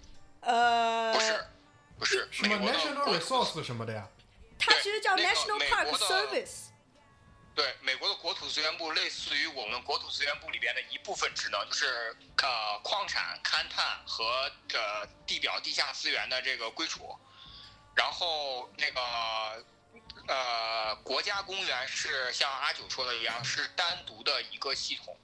[0.42, 1.46] 呃不，是，
[1.98, 4.08] 不是什么美国的 National Resource 什么的呀？
[4.58, 6.66] 它其实叫 National Park Service。
[7.56, 17.16] 对，美国的国土资源部类似于我们国土资源部里边的一部分职能，就是呃矿产勘探和呃地表地下资源的这个归属。
[17.96, 19.66] 然后那个
[20.28, 25.16] 呃国家公园是像阿九说的一样，是单独的一个系统。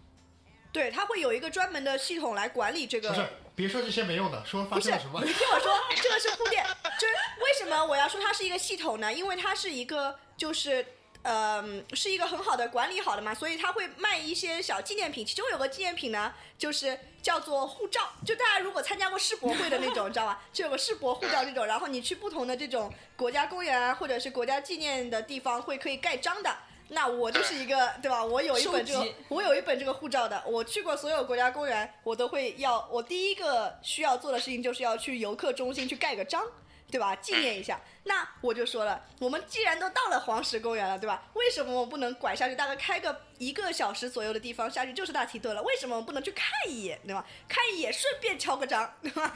[0.72, 3.10] 对，它会有一个专门的系统来管理这个。
[3.10, 3.30] 不是，
[3.62, 5.32] 别说这些没用的，说发生了什么 你。
[5.32, 5.72] 听我说，
[6.02, 6.66] 这个是铺垫。
[7.00, 9.14] 就是为什么我要说它是一个系统呢？
[9.14, 10.86] 因为它是一个，就是。
[11.24, 18.10] 嗯，是一个很好的管理好的嘛，所以它会卖一些小纪念品，其中有个纪念品呢，就是叫做护照。
[18.26, 20.42] 就大家如果参加过世博会的那种，你知道吧？
[20.52, 26.58] 就有个世博护照这种，然后你去不同的这种国家公园啊，或者是国家纪念的地方，会可以盖章的。
[26.94, 28.24] 那我就是一个，对吧？
[28.24, 30.44] 我有一本这个，我有一本这个护照的。
[30.46, 32.86] 我去过所有国家公园，我都会要。
[32.92, 36.44] 我第一个需要做的事情就是要去游客中心去盖个章，
[36.92, 37.16] 对吧？
[37.16, 37.80] 纪念一下。
[38.04, 41.24] 那我就说了，我们既然都到了黄石公园了，对吧？
[41.34, 45.62] 为什么我不能拐下去，大概开个一个小时左右的地方下去就是大提顿了？
[45.64, 47.26] 为什么我们不能去看一眼，对吧？
[47.48, 49.32] 看一眼，顺便敲个章，对吧？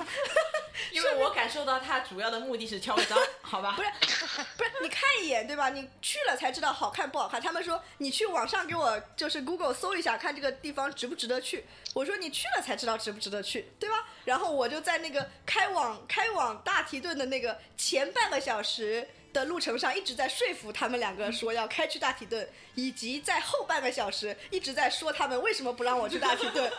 [0.91, 3.75] 因为我感受到他主要的目的是敲个章， 好吧？
[3.77, 4.24] 不是，
[4.57, 5.69] 不是，你看一眼，对吧？
[5.69, 7.41] 你去了才知道好看不好看。
[7.41, 11.65] 他们说你去网上给我就是 Google 搜一下，看这个地方值不值得去。
[11.93, 14.07] 我说你去了才知道值不值得去，对吧？
[14.25, 26.71] 然后我就在那个开往开往大提顿的那个前半个小时的路程上，一直在说服他们两个说要开去大提顿，以及在后半个小时一直在说他们为什么不让我去大提顿，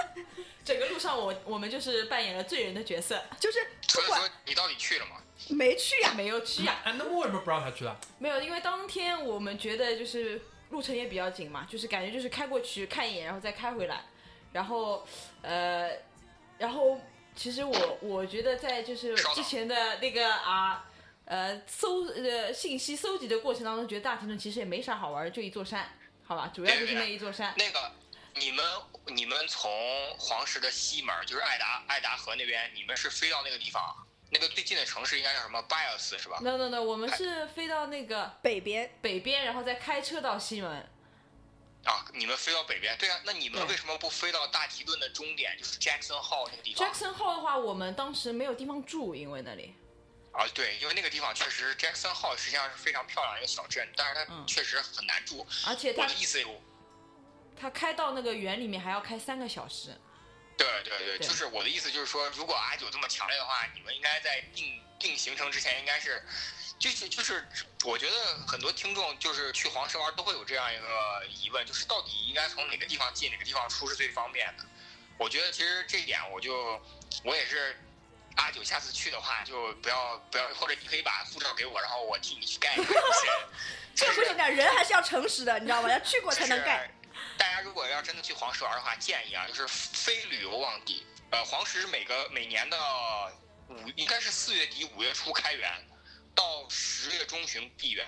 [0.64, 5.16] 整个路上我我们就是扮演了罪人的角色，就是所以不管说你到底去了吗？
[5.50, 7.98] 没去呀、没有去呀、啊，那么为什么不让他去了？
[8.18, 14.04] 没有，因为当天我们觉得就是路程也比较紧嘛，就是感觉就是开过去看一眼，然后再开回来，
[14.52, 15.06] 然后
[15.42, 15.90] 呃，
[16.58, 17.00] 然后
[17.36, 20.84] 其实我我觉得在就是之前的那个啊
[21.24, 25.88] 呃搜呃信息搜集的过程当中，觉得大提顿其实也没啥好玩儿，就一座山，
[26.24, 27.54] 好吧，主要就是那一座山。
[27.56, 27.92] 那个，
[28.34, 28.64] 你们
[29.06, 29.70] 你们从
[30.18, 33.80] 黄石的西门，就是爱达爱达河那边，你们是飞到那个地方，
[34.30, 40.88] 那个最近的城市应该叫什么 Bios 是吧？no no no，我们是飞到那个北边北边，然后再开车到西门。
[41.84, 49.74] 啊，你们飞到北边，对啊，那你们为什么不飞到大提顿的终点，就是 Jackson Hall 那个地方？Jackson Hall 的话，我们当时没有地方住，因为那里。
[50.32, 55.46] 啊，对，因为那个地方确实 Jackson Hall 实际上是非常漂亮的一个小镇，但是它嗯确实很难住。
[55.66, 56.44] 而且它我的意思，
[57.58, 59.96] 它开到那个园里面还要开三个小时。
[60.58, 66.22] 对对对，就是我的意思，就是说，如果阿九这么强烈的话，你们应该在定定行程之前，应该是，
[66.78, 67.48] 就是就是，
[67.84, 68.16] 我觉得
[68.46, 74.64] 很多听众就是去黄石玩都会有这样一个疑问，就是到底应该从哪个地方进，哪个地方出是最方便的？
[75.16, 76.78] 我觉得其实这一点，我就
[77.24, 77.74] 我也是。
[78.36, 82.84] 阿九下次去的话，就不要不要，或者你可以把护照给我，然后我替你去盖一个。
[83.96, 85.90] 这个不行的，人还是要诚实的，你知道吗？
[85.90, 86.88] 要去过才能盖。
[87.38, 91.06] 大家如果要真的去黄石玩的话，建议啊，就是非旅游旺季。
[91.30, 92.76] 呃，黄石是每个每年的
[93.68, 95.70] 五应该是四月底五月初开园，
[96.34, 98.06] 到十月中旬闭园，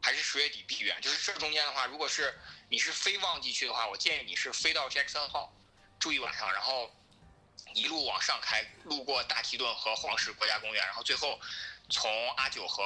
[0.00, 0.98] 还是十月底闭园？
[1.02, 5.52] 就是这中间的话，如果是你是非旺季去的话，我建议你是飞到 Jackson 号
[5.98, 6.90] 住一晚上，然后
[7.74, 11.38] 一路往上开，路过大提顿和黄石国家公园，然后最后
[11.90, 12.82] 从阿九和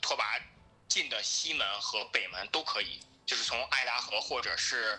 [0.00, 0.40] 拓跋
[0.86, 3.00] 进的西门和北门都可以。
[3.28, 4.98] 就是从爱达荷或者是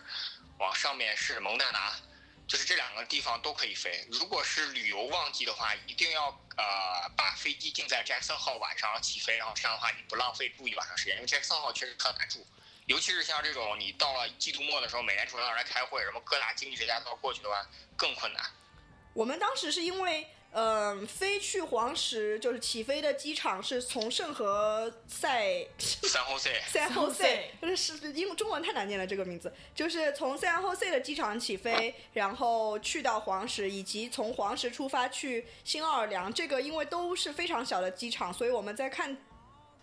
[0.60, 1.96] 往上面是蒙大拿，
[2.48, 4.08] 就是这两个地方都可以飞。
[4.12, 12.46] 如果是旅游旺季的话，一定要呃把飞机定在 Jackson 号晚上起飞，然后这样的话你不浪费住一晚上时间，因为 Jackson 号确实特难住，
[12.86, 18.46] 尤其是像这种你到了季度末的时候，美联储要来开会，什么各大经济学家都要过去的话，更困难。
[19.16, 20.28] 我们当时是因为。
[20.52, 39.16] 嗯，飞去黄石就是起飞的机场是从圣何塞，三后塞，三后塞，就是因为中文太难念了这个名字，就是从三后塞的机场起飞，然后去到黄石，以及从黄石出发去新奥尔良，这个因为都是非常小的机场，所以我们在看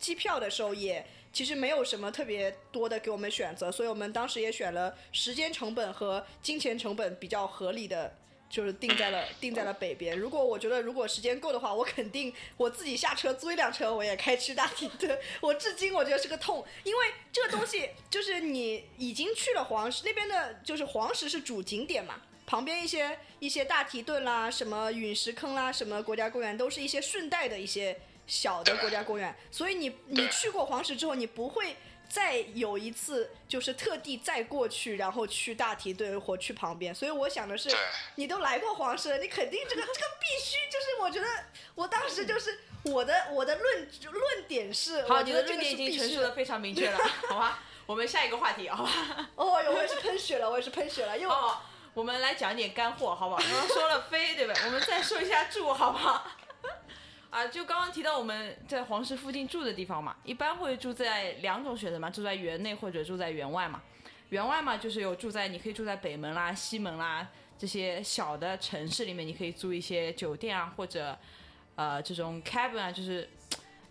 [0.00, 8.18] 机票的时候也其实没有什么特别多的给我们选择，所以我们当时也选了时间成本和金钱成本比较合理的。
[8.48, 10.16] 就是定在了定在了北边。
[10.18, 15.18] 如果我觉得如果时间够的话，我肯定我自己下车租一辆车，我也开去大提顿。
[15.40, 29.35] 我至今我觉得是个痛，因为这个东西就是你已经去了黄石那边的，就是黄石是主景点嘛，旁边一些一些大提顿啦、什么陨石坑啦、什么国家公园，都是一些顺带的一些小的国家公园。
[29.50, 31.76] 所以你你去过黄石之后，你不会。
[32.09, 36.95] 再有一次，就是特地再过去，然后去大提顿或去旁边。
[36.95, 37.69] 所以我想的是，
[38.16, 41.27] 你都来过黄石了，你肯定这个这个必须就是，我觉得
[41.75, 47.62] 我当时就是我的我的论论点是，好，你的论点已经陈述的非常明确了， 好吧？
[47.87, 48.90] 我们下一个话题，好吧？
[49.37, 51.29] 哦哟，我也是喷血了，我也是喷血了，又。
[51.31, 51.59] 哦，
[51.95, 53.40] 我们来讲一点干货，好不好？
[53.40, 54.55] 刚刚说了飞，对吧？
[54.64, 56.31] 我们再说一下住，好不好？
[57.37, 63.83] 啊，就刚刚提到我们在黄石附近住的地方嘛，一般会住在两种选择嘛，住在园内或者住在园外嘛。
[64.31, 71.14] 园外嘛，就是有住在你可以住在北门啦、西门啦这些小的城市里面，你可以租一些酒店啊，或者
[71.75, 73.29] 呃这种 cabin 啊，就是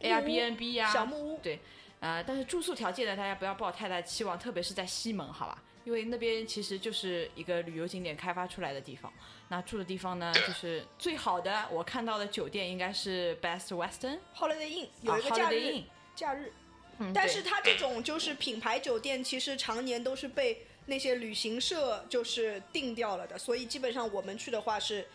[0.01, 1.39] Airbnb 啊，小木屋。
[1.43, 1.59] 对，
[1.99, 5.61] 呃，但是住宿条件呢，大家不要抱太大期望，特别是在西门，好吧？
[5.83, 9.13] 因为那边其实就是一个旅游景点开发出来的地方。
[9.47, 11.67] 那住的地方呢，就是最好的。
[11.71, 15.83] 我看到的酒店应该是 Best Western Holiday Inn，有一个假日。
[16.15, 16.51] 假日。
[16.97, 17.11] 嗯。
[17.13, 25.07] 但是它这种就是品牌酒店，其实常年都是被那些旅行社就是定掉了的，所以基本上我们去的话是，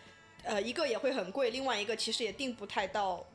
[0.43, 3.25] 呃，一个也会很贵，另外一个其实也订不太到，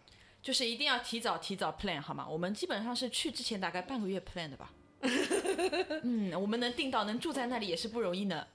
[0.43, 2.27] 就是一定要提早提早 plan 好吗？
[2.27, 4.73] 我们基本上是去之前大概半个月 plan 的吧。
[6.03, 8.47] 嗯，我们能订到能住在那里也是不容易呢。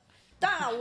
[0.41, 0.73] 当然，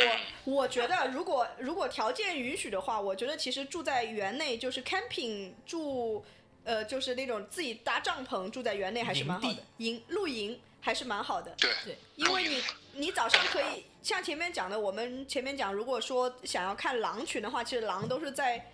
[0.44, 6.24] 我我觉得，如果如果条件允许的话，我觉得其实住在园内就是 camping 住，
[6.64, 11.54] 呃，就是那种自己搭帐篷住在园内还是蛮好的，营露营还是蛮好的。
[11.58, 12.62] 对对，因为你
[12.94, 18.70] 你早上可以像前面讲的，我们前面讲，如果说想要看狼群的话，其实狼都是在。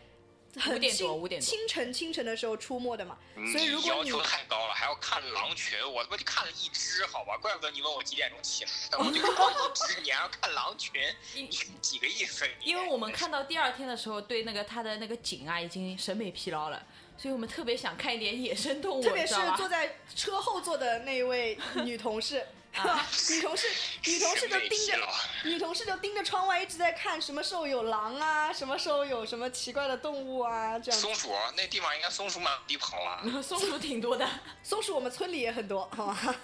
[0.56, 3.18] 五点多，五点多，清晨清晨的时候出没的嘛，
[3.52, 11.00] 所以如果你要求太高了，还要看狼群，我他妈就看了一只，好吧，怪不得你问我几点钟起来， 我就看一只，你还要看狼群，
[11.34, 12.48] 你几个意思？
[12.62, 16.82] 因为我们看到第二天的时候，对那个它的那个景啊，已经审美疲劳了，
[17.18, 22.46] 所以我们特别想看一点野生动物，特别是坐在车后座的那一位女同事。
[22.76, 23.66] 女同事，
[24.04, 25.08] 女同事就盯着，
[25.44, 31.00] 女同事就盯着窗外一直在看，什么时候有狼啊，什么时候有什么奇怪的动物啊，这样。
[31.00, 33.22] 松鼠，那地方应该松鼠满地跑啊。
[33.42, 34.28] 松鼠挺多的，
[34.62, 36.14] 松鼠我们村里也很多，好吧？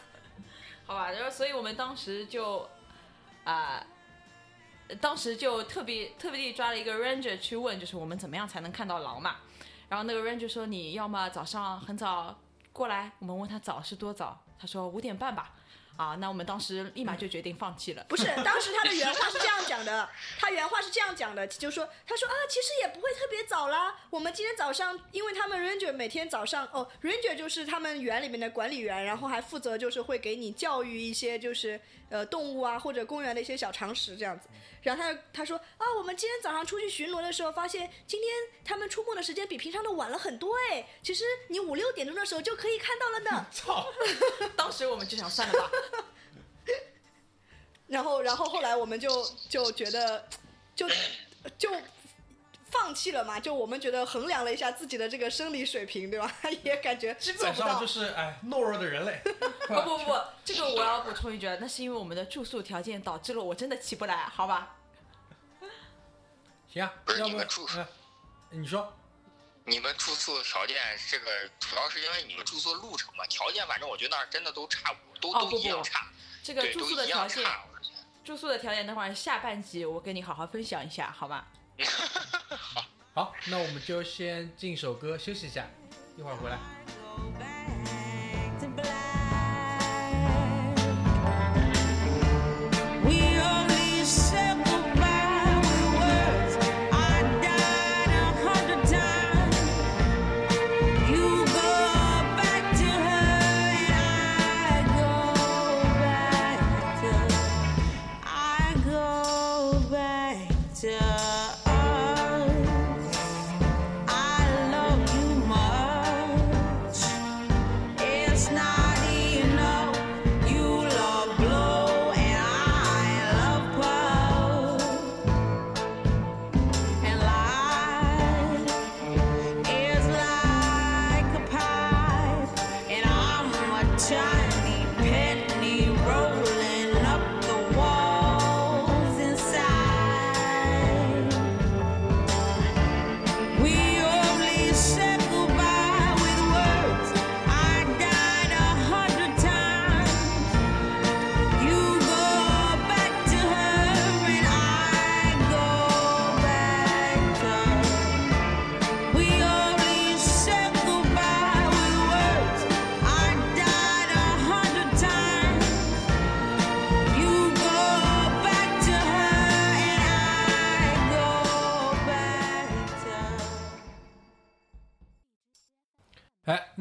[0.87, 2.69] 好吧，然后所以我们当时就，
[3.45, 3.87] 啊，
[5.01, 9.37] 当时就特别特别地抓了一个 ranger 去问，就是我们怎么样才能看到狼嘛？
[9.89, 12.39] 然后那个 ranger 说，你要么早上很早
[12.73, 15.53] 过来，我们问他早是多早，他说五点半吧。
[15.97, 18.05] 啊，那我们当时立马就决定放弃了。
[18.09, 20.09] 不是，当时他的原话是这样讲的，
[20.41, 23.95] 他原话是这样讲的，就是说，他说啊，其实也不会特别早啦。
[24.11, 31.81] 我们今天早上，因为他们 ranger 每天早上，哦，ranger 就是他们园里面的管理员，然后还负责就是会给你教育一些就是
[32.13, 34.49] 呃动物啊或者公园的一些小常识这样子。
[34.83, 38.31] 然后他他说啊，我们今天早上出去巡逻的时候，发现今天
[38.65, 40.87] 他们出没的时间比平常的晚了很多哎。
[41.03, 43.47] 其实你五六点钟的时候就可以看到了呢。
[43.51, 43.87] 操！
[44.57, 45.71] 当时我们就想算了吧，
[47.87, 50.29] 然后，然后后来我们就就觉得，
[50.75, 50.89] 就
[51.57, 51.71] 就
[52.73, 53.39] 放弃了嘛。
[53.39, 56.35] 就我们觉得衡量了一下自己的这个生理水平，对吧？
[56.65, 57.87] 也感觉基做不到本上就。
[57.87, 59.21] 是哎懦弱的人类。
[59.69, 64.77] 不不不，这个我要补充一句，那是因为我们的住宿条件导致了我真的起不来，好吧？
[66.73, 67.87] 行啊，不是要不你们住哎
[68.51, 68.93] 你说
[69.65, 70.77] 你们住宿的条件，
[71.11, 76.07] 这个主要是因为你们住宿路程嘛，条件反正我觉得那儿真的都差不多，都、都一样差，
[76.43, 77.45] 这个住宿的条件，
[78.25, 81.47] 住宿的条件，等会儿下半集我跟你好好分享一下，好吧？
[83.15, 85.67] 好，那我们就先进首歌休息一下，
[86.17, 86.59] 一会儿回来。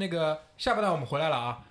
[0.02, 1.64] 那个下半段我们回来了啊。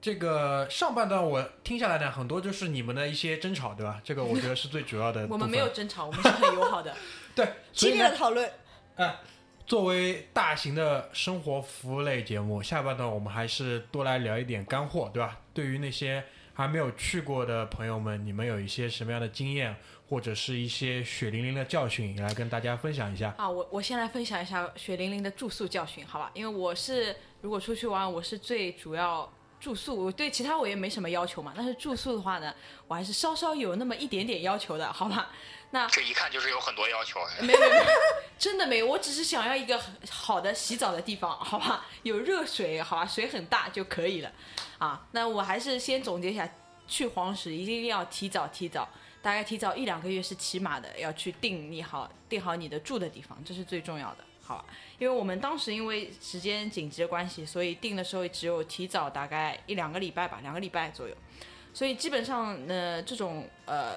[0.00, 4.00] 这个上半段我听下来呢，很多就是你们的一些争吵，对吧？
[4.02, 5.26] 这个我觉得是最主要的。
[5.30, 6.94] 我们没有争吵，我们是很友好的。
[7.34, 8.50] 对，激烈的讨论。
[8.96, 9.16] 哎，
[9.66, 15.40] 作为大型的生活服务类节目，下半段我们还是多来聊一点干货，对吧？
[15.54, 16.22] 对于那些
[16.52, 19.74] 还没有去过的朋友们，你们有一些什么样的经验，
[20.10, 23.34] 或者是一些血淋淋的教训，来跟大家分享一下。
[23.38, 26.30] 啊，我我先来分享一下血淋淋的住宿教训，好吧？
[26.34, 29.30] 因为我是如果出去玩，我是最主要
[29.60, 31.52] 住宿，我对其他我也没什么要求嘛。
[31.54, 32.54] 但是住宿的话呢，
[32.88, 35.30] 我还是稍稍有那么一点点要求的，好吧？
[35.70, 37.20] 那这一看就是有很多要求。
[37.42, 37.84] 没有没有，
[38.38, 41.84] 真的没有，我只是想要一个很好的洗澡的地方，好吧？
[42.02, 43.06] 有热水，好吧？
[43.06, 44.32] 水很大就可以了。
[44.78, 46.50] 啊，那我还是先总结一下，
[46.88, 48.88] 去黄石一定要提早提早，
[49.20, 54.66] 大概提早一两个月是起码的，要去定你好定好你的住的地方，这是最重要的，好吧？
[54.98, 61.16] 因为我们当时因为时间紧急的关系，所以定的时候只有提早大概一两个礼拜吧，两个礼拜左右，
[61.72, 63.96] 所以基本上呢，这种呃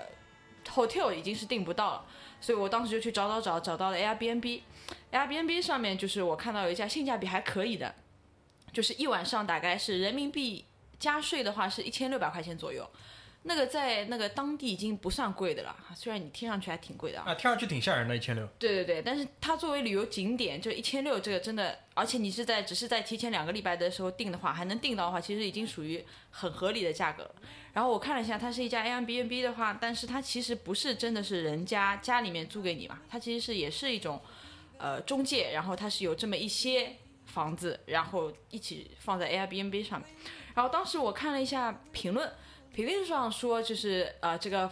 [0.68, 2.06] hotel 已经是订不到了。
[2.40, 7.96] 所以我当时就去找找找，找到了 Airbnb，Airbnb 上面就是我看到有一家性价比还可以的，
[8.72, 10.64] 就是一晚上大概是人民币
[11.00, 12.88] 加税的话是一千六百块钱左右，
[13.48, 17.26] 那个在那个当地已经不算贵的了，虽然你听上去还挺贵的啊。
[17.28, 18.46] 啊，听上去挺吓人的，一千六。
[18.60, 27.36] 对对对，但是它作为旅游景点，就一千六这个真的，而且你是在只是在提前两个礼拜的时候订的话，还能订到的话，其实已经属于很合理的价格了。
[27.74, 34.20] 然后我看了一下，它是一家 Airbnb 的话，但是它其实不是真的是人家家里面租给你嘛，它其实是也是一种
[34.78, 36.96] 呃中介，然后它是有这么一些
[37.26, 40.10] 房子，然后一起放在 Airbnb 上面。
[40.56, 42.28] 然后当时我看了一下评论，
[42.78, 44.72] 评论上说就是呃这个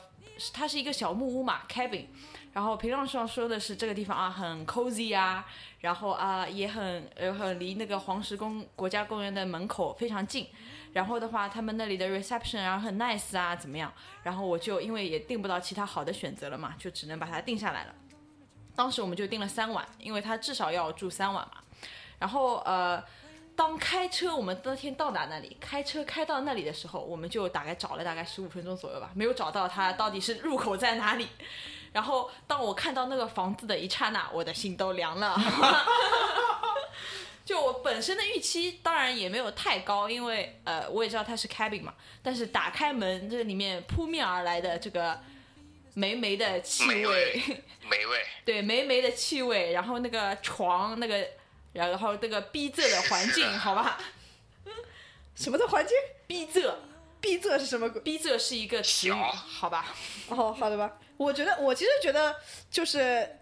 [0.54, 2.06] 它是一个小木屋嘛，cabin。
[2.54, 5.44] 然后评论上说的是这个地方啊很 cozy 啊，
[5.80, 10.48] 然后啊也很呃很离那个黄石公国家公园的门口非常近，
[10.94, 13.92] 然后的话他们那里的 reception 啊很 nice 啊怎么样？
[14.22, 17.96] 然后我就因为也订不到其他好的选择了嘛，就只能把它定下来了。
[18.76, 21.64] 当时我们就订了三晚，因为他至少要住三晚嘛。
[22.20, 23.04] 然后呃，
[23.56, 31.28] 当开车我们当天到达那里，开车开到那里的时候，我们就大概找了大概十五分钟左右吧，没有找到它到底是入口在哪里。
[31.94, 35.40] 然后当我看到那个房子的一刹那，我的心都凉了。
[37.46, 41.94] 就我本身的预期当然也没有太高，因为呃我也知道它是 cabin 嘛，
[42.24, 45.18] 但是打开门这里面扑面而来的这个
[45.94, 51.26] 霉霉的气美味味，美味， 对霉霉的气味，然后那个床那个，
[51.76, 54.00] 然后那个逼仄的环境，好吧，
[55.36, 55.96] 什么的环境？
[56.26, 56.74] 逼仄，
[57.20, 58.02] 逼仄是什么鬼？
[58.02, 59.94] 逼仄是一个词语，好吧，
[60.30, 60.98] 哦，好的吧。
[61.18, 62.36] 我觉得，我其实觉得
[62.72, 63.38] 就是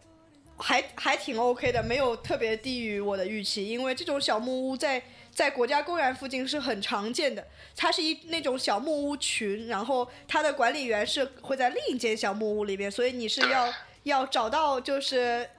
[0.57, 7.47] 还还挺 OK 的，没有特别低于我的预期，因为这种小木屋在在国家公园附近是很常见的。
[7.75, 13.73] 它是一那种小木屋群，然后它的管理员是会在另一间小木屋里边，所以你是要
[14.03, 15.49] 要找到就是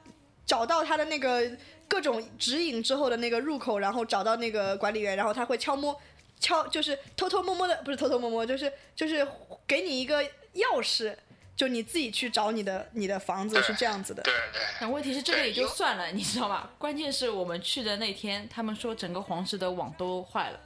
[0.46, 1.50] 找到它的那个
[1.94, 5.96] 各种指引之后的那个入口，然后找到那个管理员，然后他会敲摸
[6.40, 9.24] 敲，就是偷偷摸摸的，不是偷偷摸摸，就是就是
[9.64, 10.20] 给你一个
[10.54, 11.14] 钥匙，
[11.54, 14.24] 就你自己去找你的你的房子是这样子的。
[14.24, 16.68] 对对，但问题是这个也就算了，你知道吗？
[16.78, 20.58] 关键是我们去的那天，他们说整个黄石的网都坏了，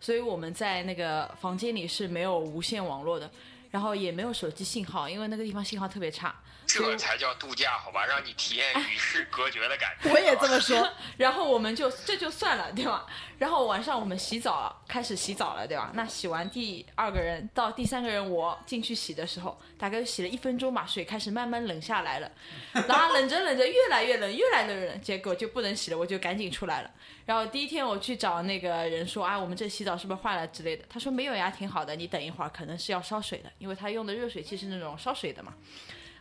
[0.00, 3.28] 所以我们在那个房间里是没有无线网络的，
[3.72, 6.32] 然后也没有手机信号，因为那个地方信号特别差。
[6.66, 8.04] 这才叫度假，好吧？
[8.06, 10.10] 让你体验与世隔绝的感觉。
[10.12, 13.06] 我也这么说， 然后我们就这就算了，对吧？
[13.38, 15.90] 然后晚上我们洗澡，开始洗澡了，对吧？
[15.94, 22.30] 那洗完第二个人到第三个人我进去洗的时候，大概洗了一分钟吧，水开始慢慢冷下来了，
[22.88, 26.90] 然后冷着冷着越来越冷，越来越冷，结果就不能洗了，我就赶紧出来了。
[27.24, 30.84] 然后第一天我去找那个人说啊，我们这洗澡是不是坏了之类的？
[30.88, 35.52] 他说没有呀，挺好的，你等一会儿，可能是要烧水的，因为他用的热水器是那种烧水的嘛，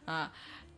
[0.05, 0.31] 啊。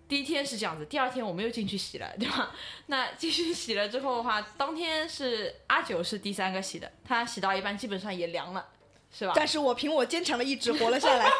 [0.07, 2.55] 第一天是这样子，第二天我们又进去洗了，对吧？
[2.87, 8.65] 那进去洗了之后的话，当天是阿九是第三个洗的，他洗到一半基本上也凉了，
[9.11, 9.33] 是吧？
[9.35, 11.29] 但是我凭我坚强的意志活了下来。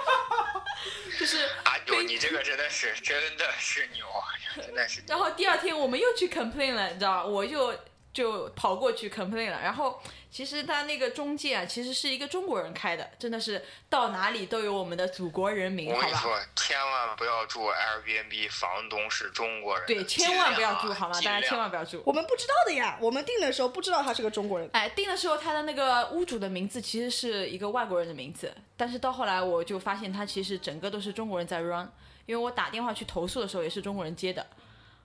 [1.17, 4.27] 就是阿九，你这个真的是真的是牛啊，
[4.61, 5.01] 真的是。
[5.07, 7.25] 然后第二天我们又去 complain 了，你知道吧？
[7.25, 7.73] 我就
[8.13, 9.61] 就跑过去 complain 了。
[9.61, 15.99] 然后其实他那个中介啊，其实是一个中国人开的，真的是到哪里都有我们的祖国人民，好吧？
[15.99, 19.87] 我跟你说，千万不要住 Airbnb，房东是中国人。
[19.87, 21.15] 对，千万不要住，好吗？
[21.15, 22.03] 大家千万不要住。
[22.05, 24.69] 我们不知道的呀，我们订的时候不知道他是个中国人。
[24.73, 31.89] 哎，订的时候他的那个屋主的名字其实是一个外国人的名字，但是到后来我就发现他其实整个都是中国人在 run，
[32.25, 34.45] 因为我打电话去投诉的时候也是中国人接的。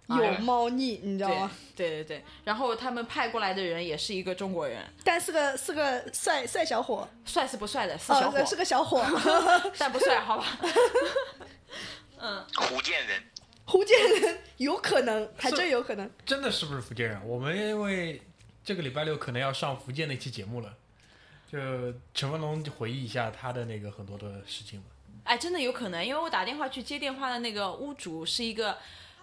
[0.08, 1.50] 有哎猫腻，你知道吗？
[1.76, 9.02] 对对对，然后他们派过来的人也是一个中国人，但是个是个帅帅小伙，帅是不帅的，是小伙，哦，是个小伙，
[9.78, 10.44] 但不帅，好吧？
[12.18, 13.22] 嗯福建人，
[13.66, 16.10] 福建人有可能，还真有可能。
[16.26, 17.26] 真的是不是福建人？
[17.26, 18.20] 我们因为
[18.64, 20.74] 这个礼拜六可能要上福建那期节目了，
[21.50, 21.58] 就
[22.12, 24.86] 陈文龙回忆一下他的那个很多的事情吧。
[25.24, 28.76] 哎，真的有可能，因为我打电话去接电话的那个屋主是一个。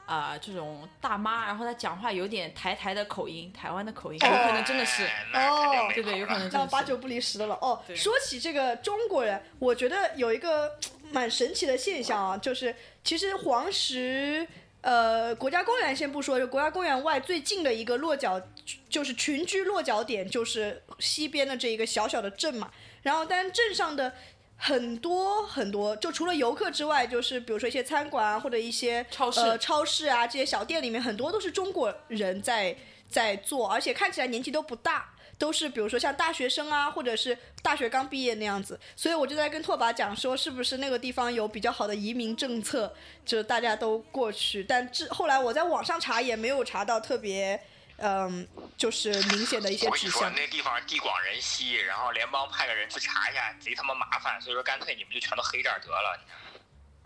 [0.09, 5.05] 啊、这种大妈，然后她讲话有点台台的口音，台湾的口音，有可能真的是。
[5.05, 6.71] 哎那肯定没对对，有可能真那的是。
[6.71, 7.79] 八九不离十的了哦。
[7.95, 10.75] 说起这个中国人，我觉得有一个
[11.11, 14.47] 蛮神奇的现象啊，就是其实黄石。
[14.81, 18.41] 呃，国家公园先不说，就国家公园外最近的一个落脚，
[18.89, 22.71] 就是群居落脚点，就是西边的这一个小小的镇嘛。
[23.01, 24.13] 然后，但镇上的
[24.59, 32.75] 很多很多，就除了游客之外，就是比如说一些餐馆啊，或者一些超市呃、超市啊这些小店里面，很多都是中国人在
[33.09, 35.13] 在做，而且看起来年纪都不大。
[35.37, 42.93] 都是比如说像大学生啊，或者是大学刚毕业那样子，所以我就在跟拓跋讲说，是不是那个地方有比较好的移民政策，
[43.25, 44.61] 就大家都过去。
[44.61, 47.57] 但这后来我在网上查也没有查到特别，
[48.01, 48.47] 嗯，
[48.77, 50.33] 就是明显的一些我跟你说，指向。
[50.35, 56.19] 那地方地广人稀，然后联邦派个人去查一下，贼他妈麻烦，所以说干脆你们就全都黑这儿得了。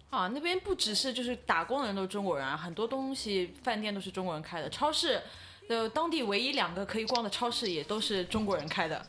[0.09, 5.21] 啊，那边不只是就是打工的人都是中国人啊，很多东西饭店都是中国人开的，超市，
[5.69, 9.05] 呃，当地唯一两个可以逛的超市也都是中国人开的。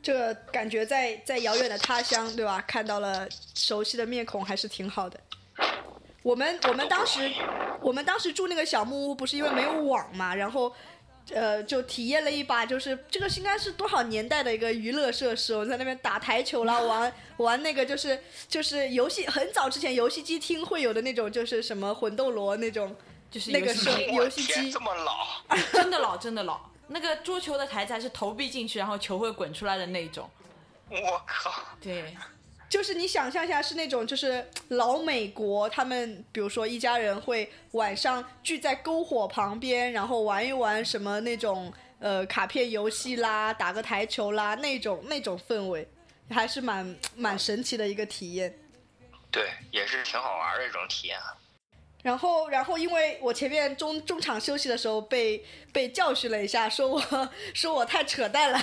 [0.00, 2.60] 这个感觉在在遥远的他乡，对吧？
[2.60, 5.18] 看到了熟悉的面孔，还是挺好的。
[6.26, 7.32] 我们我们当时
[7.80, 10.74] 我们当时住那个小木屋，不是因为没有网嘛，然后。
[11.34, 15.56] 呃，就体验了一把，就是这个应该是多少年代的一个娱乐设施。
[15.56, 22.94] 我在那边打台球啦，玩 玩那个就是就是游戏，很早之前游戏机厅会有的那种，就是什么魂斗罗那种，
[23.28, 26.60] 就是那个是游戏机这么老，真的老，真的老。
[26.86, 30.30] 那个桌球的台子还是投币进去，然后球会滚出来的那种。
[30.88, 31.52] 我靠！
[31.80, 32.16] 对，
[32.68, 45.88] 就是你想象一下，是那种就是老美国，他们比如说一家人会晚上聚在篝火旁边，然后玩一玩什么那种呃卡片游戏啦，打个台球啦那种那种氛围，
[46.28, 48.58] 还是蛮蛮神奇的一个体验。
[49.30, 51.18] 对，也是挺好玩的一种体验。
[52.02, 57.02] 然后，然后因为我前面中中场休息的时候被被教训了一下，说我
[57.52, 58.60] 说我太扯淡了，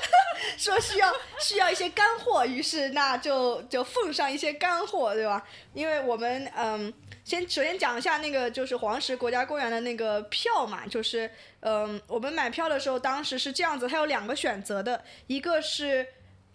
[0.56, 5.46] 说需要需要一些干货，于是那就就奉上一些干货，对吧？
[5.74, 6.90] 因为我们嗯，
[7.22, 11.30] 先首先讲一下那个就是黄石国家公园的那个票嘛，就是
[11.60, 16.06] 嗯，我们买票的时候当时是这样子，它有两个选择的，一个是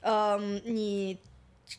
[0.01, 1.17] 嗯你。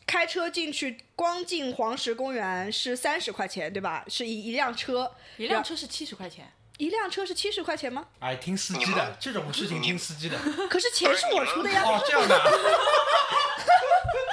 [0.05, 4.03] 开车进去，光进黄石公园是三十块钱，对吧？
[4.07, 8.07] 是一一辆车，一辆车是七十块钱，一辆车是七十块钱吗？
[8.19, 10.37] 哎，听司机的这种事情听司机的。
[10.69, 11.83] 可是钱是我出的呀。
[11.83, 12.51] 哦，这样的啊。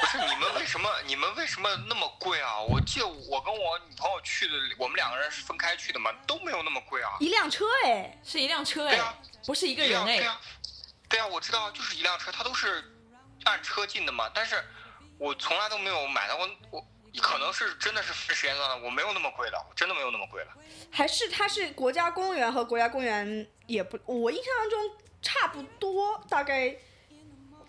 [0.01, 2.61] 不是你们为什么你们为什么那么贵啊？
[2.61, 7.17] 我记得我跟我女朋友去的，我们两个人是分开去的嘛，都没有那么贵啊。
[7.21, 8.99] 一辆车哎，是一辆车哎
[9.47, 10.25] 不是一个人哎对。
[10.25, 10.41] 呀，
[11.09, 12.83] 对呀，我知道，就是一辆车，它都是
[13.45, 14.31] 按车进的嘛。
[14.35, 14.63] 但是
[15.21, 16.87] 我从来都没有买到过，我
[17.21, 20.51] 可能是真的是分时间段的，我没有那么贵的，我真的没有那么贵的。
[20.91, 26.75] 还是它是国家公园和国家公园也不，我印象当中差不多，大概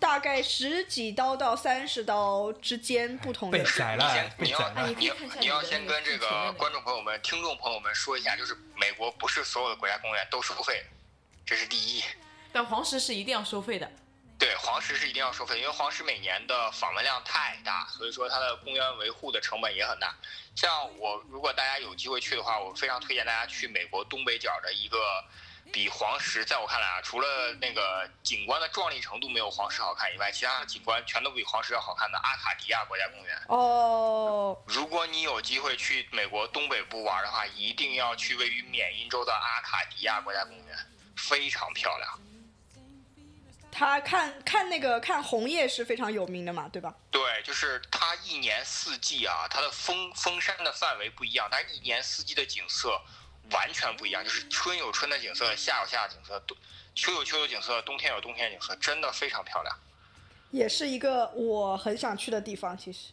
[0.00, 3.64] 大概十几刀到三十刀之间不同的被。
[3.64, 4.94] 宰了你先，你要被宰了哎
[5.38, 5.46] 你。
[5.46, 10.86] 要先跟这个个观众朋友们、听众朋友们说一下，就是美国不是所有的国家公园都收费的，
[11.44, 12.02] 这是第一。
[12.50, 13.92] 但黄石是一定要收费的。
[14.42, 20.12] 对，黄石是一定要收费，因为黄石每年的访问量太大，所以说它的公园维护的成本也很大。
[20.56, 24.98] 像我，如果大家有机会去的话，我非常推荐大家去美国东北角的一个
[25.72, 33.40] 比黄石，在我看来啊，除了那个景观的壮丽程度没有黄石好看以外，其他的景观全都比黄石要好看的阿卡迪亚国家公园。
[33.46, 40.76] 哦，如果你有机会去美国东北部玩的话，一定要去位于缅因州的阿卡迪亚国家公园，
[41.16, 42.18] 非常漂亮。
[43.74, 46.94] 他看看那个看红叶是非常有名的嘛，对吧？
[47.10, 53.00] 对，就是它一年四季啊，它的封封山的范围不一样，但是一年四季的景色
[53.50, 56.56] 完全不一样，就是春有春的景色，夏有夏的景色，冬
[56.94, 59.74] 秋有秋的景色，冬天有冬天的景色，真的非常漂亮。
[60.50, 62.76] 也是一个我很想去的地方。
[62.76, 63.08] 其实，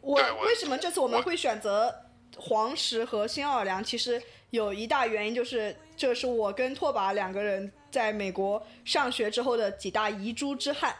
[0.00, 3.82] 我我为什么这次我们会选择黄石和新奥尔良？
[3.82, 10.94] 其实有一大原因就是，这是我跟拓跋两个人在美国上学之后的几大遗珠之憾。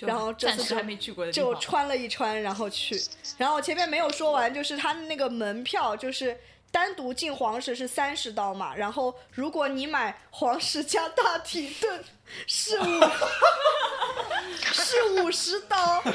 [0.00, 1.32] 然后这次还没去过的。
[1.32, 3.00] 就穿了一穿，然后去。
[3.38, 6.38] 然后前面没有说完，就是他那个门票就是
[6.70, 12.04] 单独进黄石是三十刀嘛，然后如果你买黄石加大体盾
[12.46, 13.00] 是五
[14.74, 16.02] 是五十刀。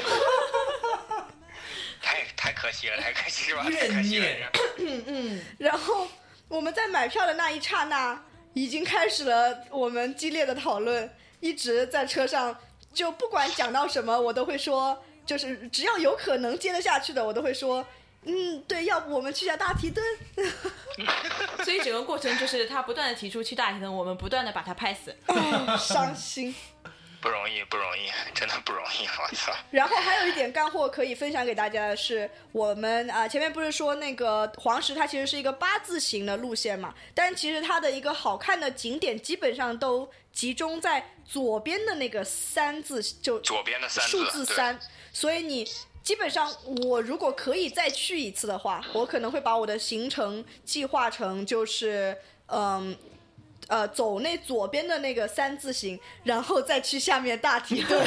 [2.03, 3.63] 太太可惜了，太可惜了？
[3.63, 4.25] 太怨可惜了
[4.77, 5.43] 念。
[5.57, 6.07] 然后
[6.47, 8.23] 我们在买票的那一刹那，
[8.53, 12.57] 已经开始了我们激烈的讨论，一直在车上，
[12.93, 17.85] 就不管讲到什么，我都会说，就是只要有可能接得下去的，我都会说，
[18.23, 20.03] 嗯，对，要不我们去下大提灯。
[21.63, 25.15] 所以整个过程就是他不断的提出去大提灯，我们不断的把他拍死。
[25.27, 26.53] 哦 伤心。
[27.21, 29.53] 不容易，不容易， 真的不容易， 我操！
[29.69, 44.79] 然后还有一点干货可以分享给大家的是，我们啊、前面不是说那个黄石它其实是一个八字形的路线嘛，但其实它的一个好看的景点基本上都集中在左边的那个三字，就左边的三字数字三，
[45.13, 45.65] 所以你。
[46.03, 46.51] 基本上，
[46.87, 52.17] 我如果可以再去一次的话，我可能会把我的行程计划成就是，
[52.47, 52.97] 嗯，
[53.71, 58.05] 呃，走那左边的那个三字形，然后再去下面大梯顿。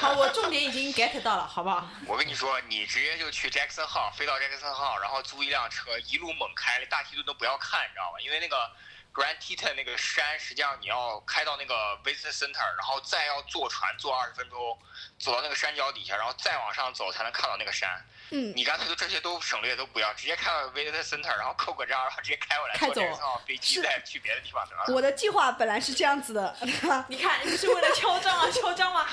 [0.00, 1.88] 好，我重点已经 get 到了，好不好？
[2.04, 8.18] 我跟你说，你直接就去 Jackson 号，飞到 Jackson 号，然后租一辆车，一路猛开，大梯顿都不要看，你知道吗？
[8.20, 8.68] 因为那个
[9.14, 14.76] Grand Teton 那个山，实际上你要开到那个 Visitor Center，然后再要坐船坐二十分钟，
[15.20, 18.04] 走到那个山脚底下，然后再往上走才能看到那个山。
[18.30, 24.94] 嗯，你干脆就这些都省略都不要，直接开到 Visitor Center，然后扣个章，然后直接开回来，坐开走飞机再去别的地方得了。
[24.94, 26.56] 我的计划本来是这样子的，
[27.08, 29.06] 你看，你不是为了敲章啊，敲章吗？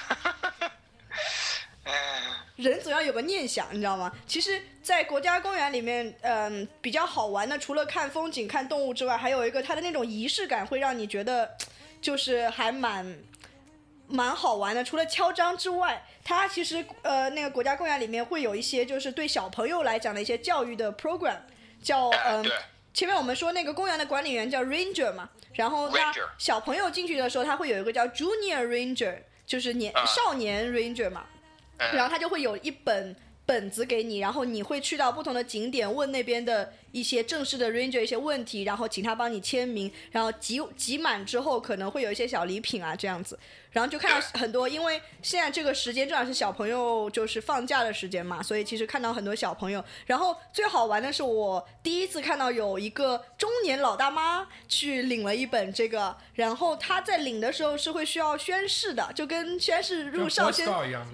[1.84, 2.22] 哎，
[2.57, 4.11] 人总要有个念想，你知道吗？
[4.28, 11.57] 其实，在国家公园里面，嗯，比较好玩的，除了看风景、看动物之外，还有一个它的那种仪式感，会让你觉得，
[12.01, 13.18] 就是还蛮
[14.08, 14.84] 蛮好玩的。
[14.84, 21.38] 除了敲章之外，它其实呃，那个国家公园里面会有一些就是对小朋友来讲的一些教育的 program，
[21.82, 22.51] 叫哎嗯、对，
[22.93, 30.05] 前面我们说那个公园的管理员叫 ranger 嘛，然后他小朋友进去的时候，他会有一个叫 junior ranger，就是年、啊。
[30.05, 31.26] 少年 ranger 嘛，
[31.78, 43.38] 然后嗯，他就会有一本本子给你，然后你会去到不同的景点，问那边的一些正式的 ranger 一些问题，然后请他帮你签名，然后集集满之后可能会有一些小礼品啊这样子，
[43.72, 60.68] 然后就看到很多，因为现在这个时间正好是小朋友就是放假的时间嘛，所以其实看到很多小朋友，然后最好玩的是我第一次看到有一个中年老大妈去领了一本这个，然后她在领的时候是会需要宣誓的，就跟宣誓入少先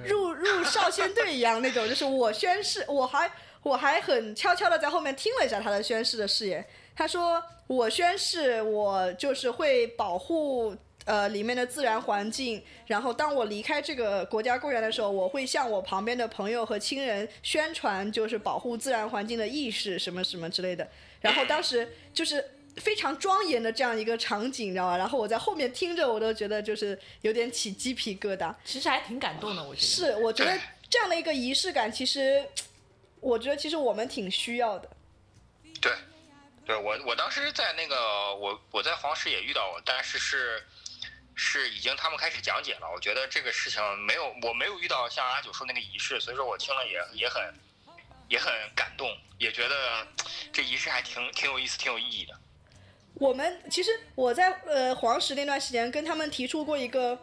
[0.06, 3.32] 入入少先队一样那种，就是我宣誓，我还
[3.64, 6.64] 我还很悄悄的在后面听了一下他的宣誓的誓言。
[6.96, 12.62] 他说：“我宣誓，我就是会保护呃里面的自然环境。
[12.86, 20.88] 然后当我离开这个国家公园的时候，我会向我旁边的朋友和亲人宣传，就是保护自然环境的意识什么什么之类的。
[21.22, 22.44] 然后当时就是。”
[22.78, 24.98] 非常庄严的这样一个场景，你知道吧？
[24.98, 28.52] 然后我在后面听着，我都觉得就是有点起鸡皮疙瘩。
[28.66, 29.86] 其实还挺感动的，我觉得。
[29.86, 30.60] 是，我觉得
[30.90, 32.44] 这样的一个仪式感，其实
[33.24, 34.90] 我觉得其实我们挺需要的。
[35.82, 35.92] 对，
[36.66, 40.62] 对我我当时在那个我我在黄石也遇到过，但是是
[41.34, 42.92] 是已经他们开始讲解了。
[42.94, 47.42] 我觉得这个事情没有我没有遇到像阿九说那个仪式，所以说我听了也也很
[48.28, 50.06] 也很感动，也觉得
[50.52, 52.34] 这仪式还挺挺有意思、挺有意义的。
[53.16, 57.18] 我们其实我在呃黄石那段时间跟他们提出过一个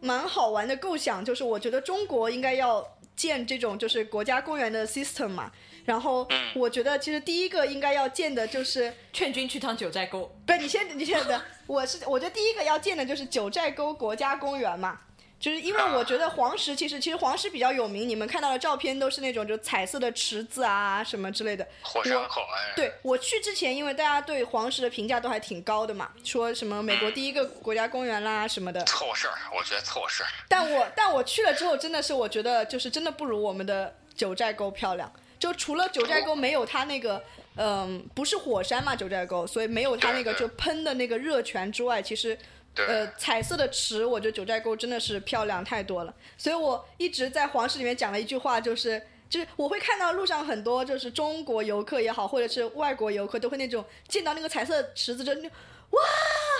[0.00, 5.50] 蛮好玩的构想，就是我觉得中国应该要建这种就是国家公园的 system 嘛。
[5.84, 10.34] 然后我觉得其实第一个应该要建的就是，劝君去趟九寨沟。
[10.46, 15.00] 不是你先你先等，我是我觉得第一个要建的就是九寨沟国家公园嘛。
[15.44, 21.68] 就是因为我觉得黄石其实其实黄石比较有名，你们看到的照片都是那种就彩色的池子啊什么之类的。
[21.82, 28.82] 火山口哎，对我去之前，因为大家对黄石的评价都还挺高的嘛，说什么美国第一个国家公园啦什么的。
[28.84, 30.28] 凑合事儿，我觉得凑合事儿。
[30.48, 35.12] 但我但我去了之后，真的是我觉得就是真的不如我们的九寨沟漂亮。
[35.38, 37.22] 就除了九寨沟没有它那个，
[37.56, 42.38] 嗯，不是火山嘛，九寨沟，所以没有它那个就喷的那个热泉之外，其实对，
[42.76, 46.14] 呃，彩色的池，我觉得九寨沟真的是漂亮太多了。
[46.36, 49.00] 所以我一直在黄石里面讲了一句话，就是
[49.30, 55.50] 就是我会看到路上很多就是中国游客也好，或者是外国游客，都会那种见到那个彩色池子就那种
[55.90, 56.00] 哇，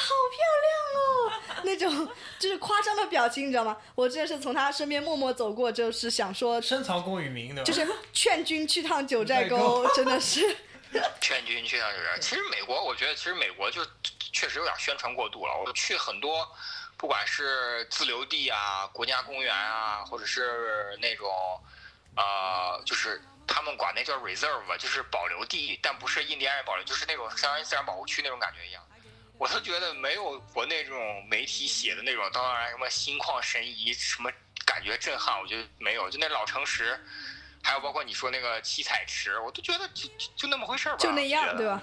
[0.00, 2.08] 好漂亮哦， 那种
[2.38, 3.76] 就是夸张的表情，你知道吗？
[3.96, 7.64] 我真的是从他身边默默走过，就是想说，深藏功与名，对吧？
[7.64, 10.56] 就是劝君去趟九寨沟，真的是。
[11.20, 12.18] 劝君去趟九寨。
[12.20, 13.84] 其实美国，我觉得其实美国就
[14.32, 15.54] 确实有点宣传过度了。
[15.64, 16.48] 我去很多，
[16.96, 21.28] 不管是自留地啊、国家公园啊，或者是那种，
[22.16, 28.82] 呃，就是他们管那叫 reserve 吧，就是保留地，但不是印第安人保留，就是那种相当于自然保护区那种感觉一样。
[29.36, 34.30] 我都觉得没有国内这种媒体写的那种，当然什么心旷神怡，什么
[34.64, 36.08] 感觉震撼，我觉得没有。
[36.08, 37.04] 就那老城石，
[37.64, 41.82] 还有包括你说那个七彩池，我都觉得就就就那么回事儿吧，就那样对吧？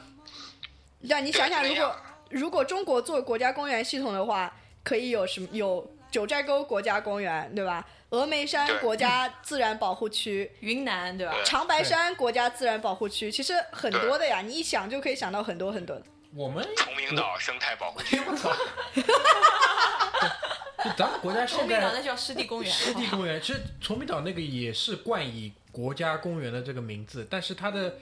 [1.01, 1.95] 让你想想，如果
[2.29, 4.53] 如果中国做国家公园系统的话，
[4.84, 5.47] 可以有什么？
[5.51, 7.84] 有九寨沟国家公园，对吧？
[8.11, 11.34] 峨眉山国家自然保护区，云南对吧？
[11.43, 15.99] 长白山国家自然保护区，其实很多的呀，你一想就可以想到很多很多。
[16.36, 18.53] 我们崇明岛生态保护区，我操！
[20.84, 22.71] 就咱们国家崇现在明岛那叫湿地公园。
[22.71, 27.97] 湿地公园，其实崇明岛那个也是冠以国家公园的这个名字，但是它的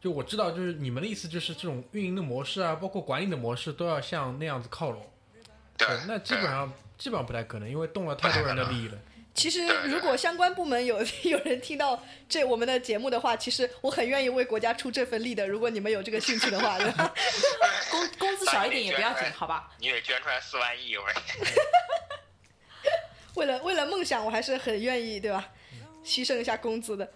[0.00, 5.10] 就我知道，就是你们的意思就是这种运营的模式啊，包括管理的模式都要像那样子靠拢。
[5.76, 8.98] 对，那基本上基本上不太可能，因为动了太多人的利益了。
[9.34, 15.48] 其实如果相关部门有 有人听到这我们的节目的话，其实我很愿意为国家出这份力的。
[15.48, 17.14] 如果你们有这个兴趣的话，对吧？
[17.90, 19.70] 工工资少一点也不要紧，好吧？
[19.80, 21.04] 你得捐出来四万亿，我
[23.36, 25.48] 为了为了梦想，我还是很愿意，对吧？
[26.04, 27.12] 牺牲一下工资的。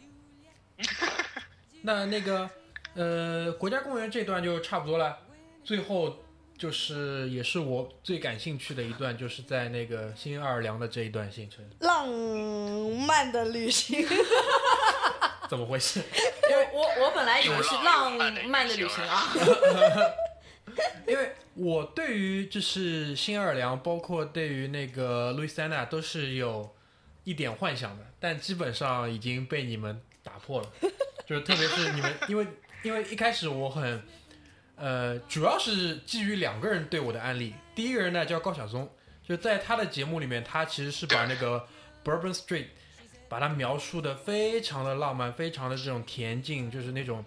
[1.83, 2.51] 那那个
[2.95, 5.19] 呃，国家公园这段就差不多了，
[5.63, 6.17] 最后
[6.59, 12.09] 就是也是我最感兴趣的一段，就是在那个新奥尔良的这一段行程，浪
[13.07, 14.07] 漫的旅行，
[15.49, 16.01] 怎么回事？
[16.51, 18.35] 因为我我本来以为是浪漫
[18.67, 19.33] 的旅行啊，
[21.07, 26.75] 因为我对于就是新奥尔良，包括对于那个路易斯安那都是有
[27.27, 30.73] 一点幻想的，但基本上已经被你们打破了。
[31.27, 32.47] 就是特别是你们，因为
[32.85, 34.01] 因为一开始我很
[34.77, 37.53] 呃，主要是基于两个人对我的案例。
[37.75, 38.89] 第一个人呢叫高晓松，
[39.27, 41.67] 就在他的节目里面，他其实是把那个
[42.05, 42.67] Bourbon Street
[43.29, 47.25] 把它描述的非常的浪漫，非常的这种恬静，就是那种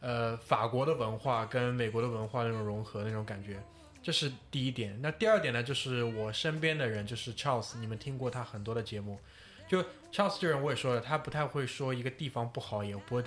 [0.00, 3.62] 呃法国的文化跟美国的文化那种融合那种感觉。
[4.02, 4.98] 这是第一点。
[5.00, 9.20] 那第二点呢，就是我身边的人，就是 Charles，你们听过他很多的节目，
[9.68, 13.24] 就 Charles 这人我也说了，他不太会说一个地方不好，也不会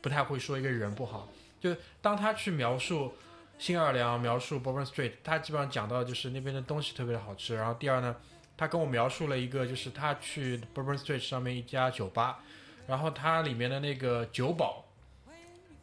[0.00, 1.28] 不太会说一个人不好。
[1.60, 3.14] 就当他去描述
[3.58, 7.56] 新奥尔良、描述 Bourbon Street，他基本上讲到就是那边的东西特别的好吃。
[7.56, 8.14] 然后第二呢，
[8.56, 12.44] 他跟我描述了一个，就是他去 Bourbon Street 上面一家酒吧，
[12.86, 14.84] 然后它里面的那个酒保，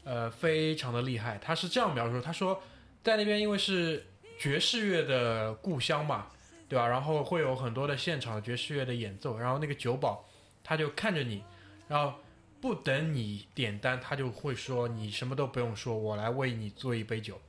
[0.05, 1.37] 呃，非常的厉害。
[1.39, 2.61] 他是这样描述，他说
[3.03, 4.05] 在那边因为是
[4.39, 6.27] 爵士乐的故乡嘛，
[6.67, 6.87] 对吧？
[6.87, 10.27] 然后会有很多的现场爵士乐的演奏，然后那个酒保
[10.63, 11.43] 他就看着你，
[11.87, 12.15] 然后
[12.59, 17.39] 不等你点单，他就会说你什么都不用说，我来为你做一杯酒。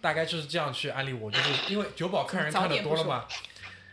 [0.00, 3.24] 大概就是这样去安利我，就是因为酒保看人看的多了嘛，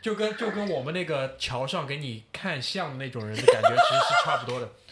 [0.02, 4.70] 就跟就跟我们那个桥上给你看相的那种人的感觉其实是差不多的。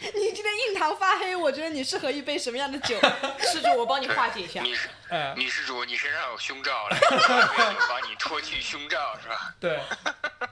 [0.68, 2.98] 印堂发黑，我觉得你适合一杯什么样的酒？
[3.40, 4.62] 施主，我帮你化解一下。
[4.62, 9.54] 女士哎，女施主，你身上有胸罩，来， 我帮你脱去胸罩是吧？
[9.58, 9.80] 对，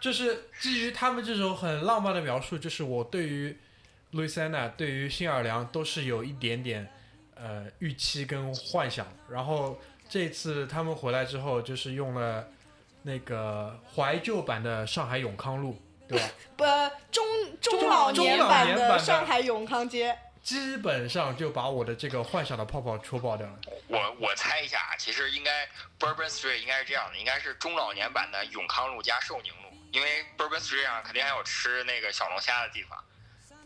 [0.01, 3.57] 就是基于他们这种很浪漫的描述，就是我对于
[4.13, 6.89] 路易斯安那、对于新奥尔良都是有一点点
[7.35, 9.07] 呃预期跟幻想。
[9.31, 9.79] 然后
[10.09, 12.49] 这次他们回来之后，就是用了
[13.03, 16.31] 那个怀旧版的上海永康路，对吧？
[16.57, 16.65] 不，
[17.13, 17.25] 中
[17.61, 23.59] 中中老年版的年版的上海永康街，基本上就把我的这个幻想的泡泡戳爆掉了。
[23.89, 33.05] 我我猜一下啊，其实应该 Bourbon Street 应该是这样的，应该是中老年版的永康路加寿宁路，因为 Bourbon Street 上肯定还有吃那个小龙虾的地方，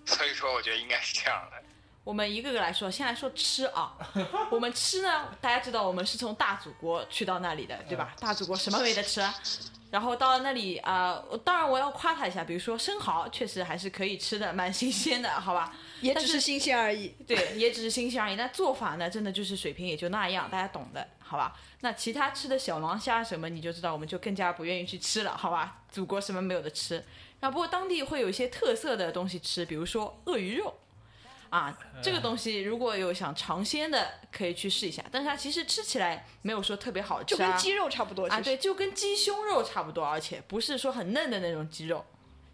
[0.05, 1.63] 所以说我觉得应该是这样的。
[2.05, 3.97] 我们一个个来说，先来说吃啊。
[4.51, 8.15] 我们吃呢，大家知道我们是从大祖国去到那里的，对吧？
[8.19, 9.23] 大祖国什么没得吃？
[9.91, 15.73] 然后到了那里啊、呃当然我要夸他一下，比如说生蚝确实还是可以吃的，蛮新鲜的，好吧？
[16.01, 17.09] 也只是新鲜而已。
[17.27, 18.35] 对，也只是新鲜而已。
[18.35, 21.55] 那做法呢，真的就是水平也就那样，大家懂的，好吧？
[21.81, 25.83] 那其他吃的小龙虾什么，你就知道，我们就更加不愿意去吃了，好吧？
[25.91, 27.05] 祖国什么没有的吃。
[27.39, 30.75] 然后不过当地会有一些特色的东西吃，比如说鳄鱼肉。
[31.53, 35.05] 啊，这个东西如果有想尝鲜的，可以去试一下。
[35.13, 42.03] 但是它其实吃起来没有说特别好吃啊，就跟鸡肉差不多，啊，对，就跟鸡胸肉差不多，而且不是说很嫩的那种鸡肉。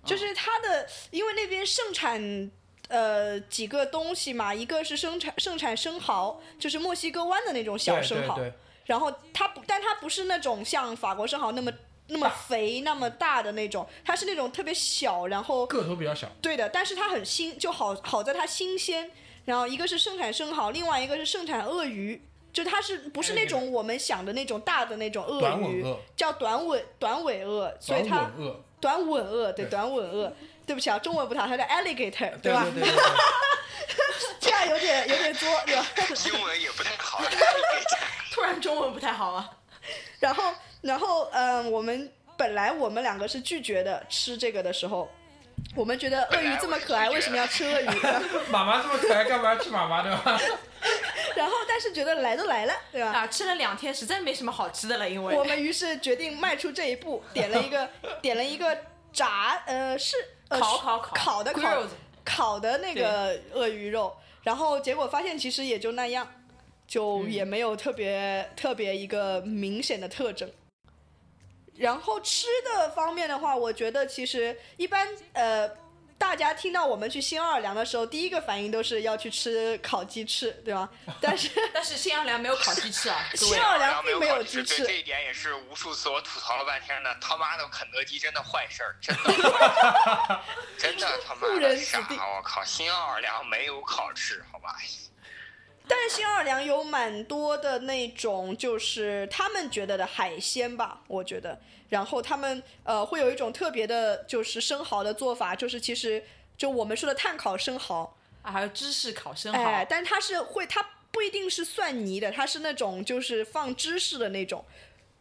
[0.05, 2.51] 就是它的，因为那边盛产
[2.89, 8.55] 呃几个东西嘛，一个是生产盛产生蚝，就是墨西哥湾的那种小生蚝，对对，
[8.87, 11.71] 然后它不，但它不是那种像法国生蚝那么
[12.09, 16.29] 那么肥那么大的那种，它是那种特别小，然后个头比较小。
[16.43, 19.11] 对的，但是它很新，就好好在它新鲜。
[19.45, 22.21] 然后一个是盛产生蚝，另外一个是盛产鳄鱼，
[22.53, 30.33] 就它是不是那种我们想的那种大的那种鳄鱼，短鳄，叫短尾短尾鳄，所以它短吻鳄，短吻鳄，对对短吻鳄。
[30.69, 32.63] 对不起啊，中文不太好，它叫 alligator，对吧？
[32.75, 33.05] 对对对对，
[34.39, 35.87] 这样有点有点作，对吧？
[36.31, 37.25] 英文也不太好。
[38.31, 39.51] 突然中文不太好啊。
[40.21, 45.11] 然后，然后，嗯，我们本来我们两个是拒绝的，吃这个的时候，
[45.75, 47.87] 我们觉得鳄鱼这么可爱，为什么要吃鳄鱼？
[48.51, 50.41] 妈妈这么可爱，干嘛要吃妈妈对吧？
[51.35, 53.11] 然后，但是觉得来都来了，对吧？
[53.11, 57.89] 啊，吃了两天，实在没什么好吃的了，因为我们于是决定迈出这一步，点了一个
[58.23, 58.77] 点了一个
[59.13, 60.17] 炸，呃，是
[60.49, 61.83] 呃烤烤烤烤的烤
[62.25, 66.27] 烤的那个鳄鱼肉，然后结果发现其实也就那样，
[66.87, 70.49] 就嗯也没有特别、特别一个明显的特征。
[71.79, 75.69] 然后吃的方面的话，我觉得其实一般呃，
[76.19, 80.89] 大家听到我们去新奥尔良的时候，第一个反应都是要去吃烤鸡翅，对吧？
[81.23, 83.57] 但是但是新奥尔良没有烤鸡翅啊， 新。
[83.59, 90.41] 奥尔良没并没有鸡鸡翅对这一点也是无数次我吐槽了半天的，他妈的肯德基真的坏事儿，真的坏，
[90.77, 91.99] 真的他妈 误的傻，
[92.37, 94.77] 我靠，新奥尔良没有烤翅，好吧？
[95.89, 101.59] 但是新奥尔良有蛮多的那种，就是他们觉得的海鲜吧，我觉得。
[101.89, 106.23] 然后他们呃会有一种特别的，就是生蚝的做法，就是其实
[106.57, 114.63] 就我们说的炭烤生蚝，啊，还有芝士烤生蚝，哎，但它是会，它不一定是蒜泥的，它是那种就是放芝士的那种，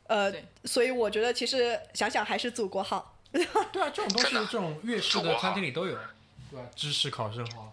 [0.07, 0.34] 呃，
[0.65, 3.13] 所以我觉得其实想想还是祖国好。
[3.32, 3.43] 对
[3.82, 5.93] 啊，这种东西这种粤式的餐厅里都有，
[6.49, 6.65] 对吧？
[6.76, 7.72] 芝士烤生蚝，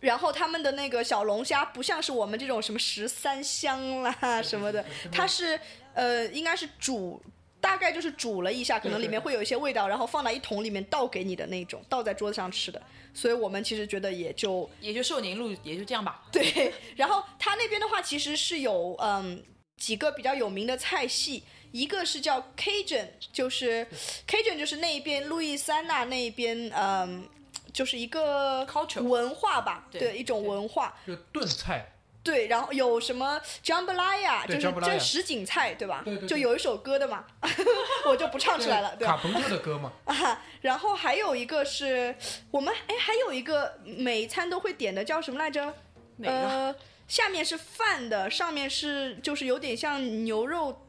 [0.00, 5.58] 然后他们的那个小龙虾不像是我们这种什么十三香啦什么的，它是
[5.94, 7.20] 呃应该是煮，
[7.60, 12.80] 大概就是煮了一下，可能里面会有一些味道，然后放到一桶里面倒给你的那种，倒在桌子上吃的。
[13.14, 16.22] 所以我们其实觉得也就也就寿宁路也就这样吧。
[16.30, 16.72] 对。
[16.96, 19.42] 然后他那边的话其实是有嗯
[19.78, 21.42] 几个比较有名的菜系。
[21.72, 23.86] 一个是叫 Cajun，就是
[24.26, 27.28] Cajun 就是那一边路易斯安那那边，嗯，
[27.76, 30.96] 就是一个 Culture 文化吧，对对，一种文化。
[31.06, 31.92] 就炖菜，
[32.24, 36.00] 对，然后有什么 jambalaya，就是这什锦菜，对吧？
[36.02, 37.26] 对对对就有一首歌的嘛，
[38.08, 39.06] 我就不唱出来了，对？
[39.06, 42.16] 卡朋特的歌嘛， 啊，然后还有一个是
[42.50, 45.74] 我们哎，还有一个每一餐都会点的叫什么来着？
[46.16, 46.32] 哪个？
[46.32, 46.74] 呃，
[47.06, 50.86] 下面是饭的，上面是就是有点像牛肉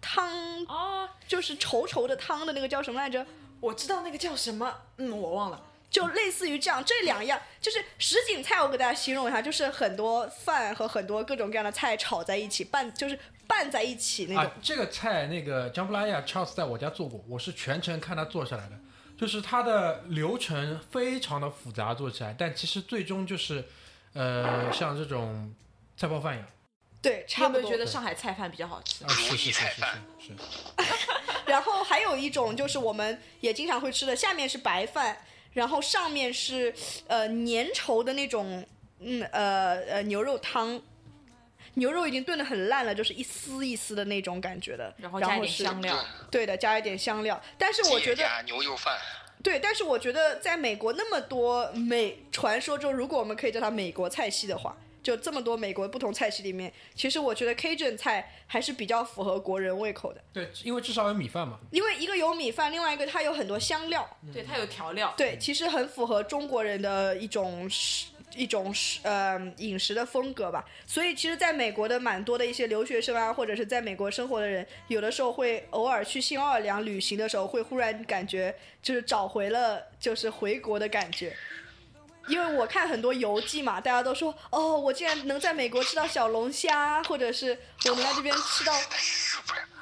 [0.00, 3.26] 汤，哦，就是稠稠的汤的那个叫什么来着？
[3.58, 5.60] 我知道那个叫什么，嗯，我忘了。
[5.90, 13.18] 就类似于这样，这两样就是什锦菜，我给大家形容一下，就是很多饭和很多各种各样的菜炒在一起，拌就是
[13.48, 14.44] 拌在一起那种。
[14.44, 18.78] 啊，这个菜那个姜布拉亚 Charles 在我家做过，我是全程看他做下来的，
[19.18, 23.64] 就是它的流程非常的复杂做起来，但其实最终就是，
[24.12, 25.52] 呃，像这种
[25.96, 26.46] 菜包饭一样
[27.02, 27.62] 对，差不多。
[27.62, 29.08] 没有觉得上海菜饭比较好吃啊，？
[29.08, 30.34] 是如是是是意菜饭是是，
[31.50, 36.72] 然后还有一种就是我们也经常会吃的，下面是白饭，然后上面是
[37.06, 38.64] 呃粘稠的那种，
[39.00, 40.80] 嗯呃呃牛肉汤。
[41.74, 47.40] 牛肉已经炖得很烂了，就是一丝一丝的那种感觉的，然后加一点香料，对的，加一点香料。
[47.56, 48.98] 但是我觉得牛肉饭，
[49.40, 65.14] 对，但是我觉得在美国那么多美传说中，如果我们可以叫它美国菜系的话，就这么多美国不同菜系里面，其实我觉得 Cajun 菜还是比较符合国人胃口的，对，因为至少有米饭嘛，因为一个有米饭，另外一个它有很多香料，对，它有调料。
[65.16, 70.64] 对，其实很符合中国人的一种食一种食呃饮食的风格吧。
[70.86, 81.34] 所以其实在美国的蛮多的一些留学生啊，或者是在美国生活的人，有的时候会偶尔去新奥尔良旅行的时候，会忽然感觉就是找回了就是回国的感觉。
[82.30, 88.72] 因为我看很多游记嘛，大家都说哦，我竟然能在美国吃到小龙虾，或者是我们在这边吃到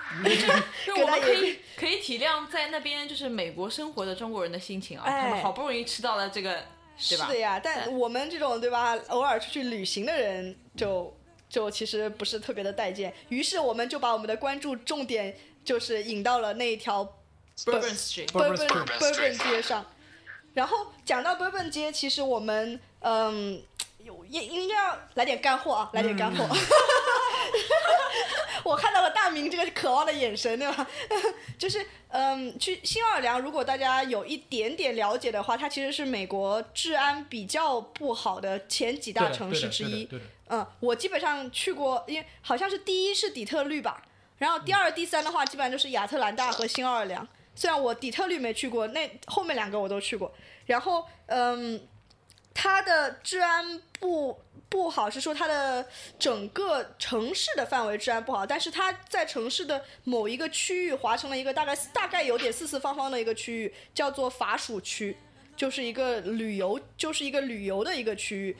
[1.02, 6.54] 我们可以可以体谅在那边就是美国生活的中国人的心情啊，哎他们好不容易吃到了这个，
[7.08, 7.38] 对吧是的？
[7.38, 11.14] 呀，但我们这种对吧，偶尔出去旅行的人就
[11.50, 13.12] 就其实不是特别的待见。
[13.28, 17.04] 于是我们就把我们的关注重点就是引到了那一条
[17.64, 19.84] Bourbon Street，Bourbon Bourbon Street Bourbon 街上。
[20.58, 23.62] 然后讲到 Bourbon 街，其实我们嗯。
[24.04, 26.46] 有应应该要来点干货啊，来点干货。
[28.64, 30.86] 我看到了大明这个渴望的眼神，对吧？
[31.58, 40.08] 就是嗯，去新奥尔良，如果大家有一点点了解的话，它其实是美国治安比较不好的前几大城市之一。
[40.48, 44.02] 嗯，我基本上去过，因为好像是第一是底特律吧，
[44.38, 47.28] 然后第二、第三的话，基本上就是亚特兰大和新奥尔良。
[47.58, 50.32] 虽然我底特律没去过，那后面两个我都去过。
[50.64, 51.80] 然后，嗯，
[52.54, 55.84] 它的治安不不好，是说它的
[56.20, 65.16] 整个城市的范围治安不好，但是它在城市的某一个区域划成了一个大概大概有点四四方方的一个区域，叫做法属区，
[65.56, 68.56] 就是一个旅游，就是一个旅游的一个区域。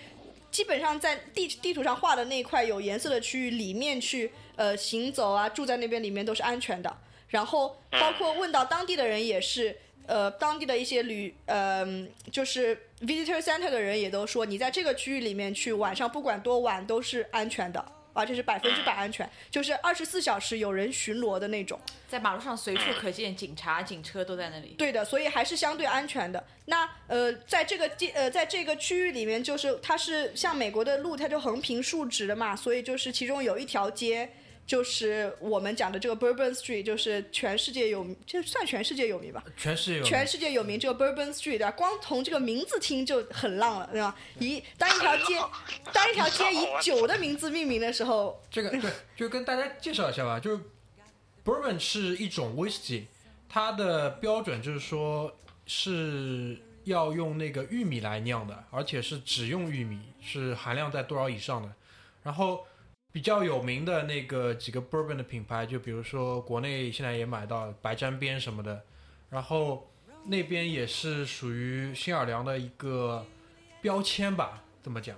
[0.51, 6.93] 基本上在地地图上画的那块有颜色的区域里面去呃行走啊，住在那边里面都是安全的。
[7.29, 9.77] 然后包括问到当地的人也是，
[10.07, 11.87] 呃，当地的一些旅呃
[12.33, 21.79] 就是 visitor center 的人也都说，你在这个区域里面去，晚上不管多晚都是安全的，而且是百分之百安全，就是二十四小时有人巡逻的那种。
[22.09, 24.69] 在马路上随处可见警察、警车都在那里。
[24.79, 26.43] 对的，所以还是相对安全的。
[26.65, 34.27] 那呃，在这个街呃，在这个区域里面，就是它是像美国的路，它就横平竖直的嘛，所以就是其中有一条街，
[34.69, 39.43] 就是我们讲的这个 Bourbon Street，就是全世界有名，这算全世界有名吧？
[39.57, 44.15] 全世界有全世界有名这个 Bourbon Street 对吧，光从这个名字听就很浪了，对吧？
[44.39, 45.41] 以当一条街，
[45.91, 50.63] 当一条街以酒的名字命名的时候，这个对，就跟大家介绍一下吧，就是
[51.43, 53.05] bourbon 是一种 whisky，
[53.49, 61.73] 它的标准就是说是要用那个玉米来酿的，而且是只用玉米，是含量在多少以上的。
[62.23, 62.67] 然后
[63.19, 68.85] 比较有名的那个几个 bourbon 的品牌，就比如说国内现在也买到白沾边什么的，
[69.29, 69.91] 然后
[70.27, 73.27] 那边也是属于新奥尔良的一个
[73.83, 75.17] 标签吧，怎么讲。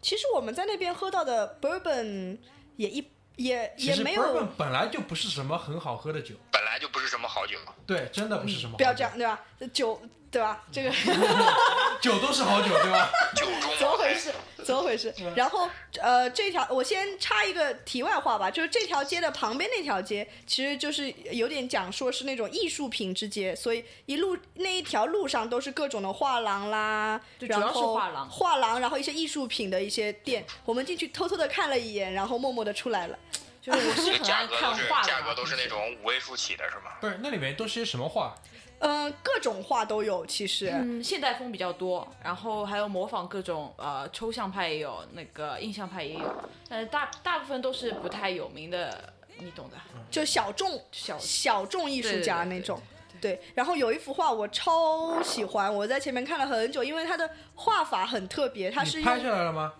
[0.00, 2.38] 其实我们在那边喝到的 Bourbon
[2.76, 6.36] 也一也也没有 bourbon 本来就不是什么很好喝的酒。
[6.52, 7.58] 本来就不是什么好酒。
[7.84, 9.40] 对，真的不是什么好酒、不要这样，对吧？
[9.72, 10.00] 酒，
[10.30, 10.64] 对吧？
[10.70, 10.90] 这个
[12.00, 13.10] 酒都是好酒，对吧？
[13.34, 14.04] 怎么酒中茅台。
[14.04, 14.30] 回事？
[14.66, 15.14] 怎么回事？
[15.34, 15.68] 然后
[16.00, 33.18] 呃，这条我先插一个题外话吧，就是这条街的旁边那条街，其实就是有点讲说是那种艺术品之街，所以一路那一条路上都是各种的画廊啦，对主要是然后画廊画廊，然后一些艺术品的一些店，我们进去偷偷的看了一眼，然后默默的出来了。
[33.62, 36.92] 就是我是这个很爱价格都是看画的，价格都是那种五位数起的是吗？
[37.00, 38.32] 不是，那里面都是些什么画？
[38.78, 40.70] 嗯、各种画都有，其实。
[40.72, 46.34] 嗯，现代风比较多，然后还有模仿各种呃抽象派也有，那个印象派也有，
[46.68, 49.76] 但是大大部分都是不太有名的，你懂的，
[50.10, 52.82] 就小众小小众艺术家对对对那种。
[53.18, 59.72] 对，然后有一幅画我超喜欢，我在前面看了很久，因为它的画法很特别，它是你拍下来了吗？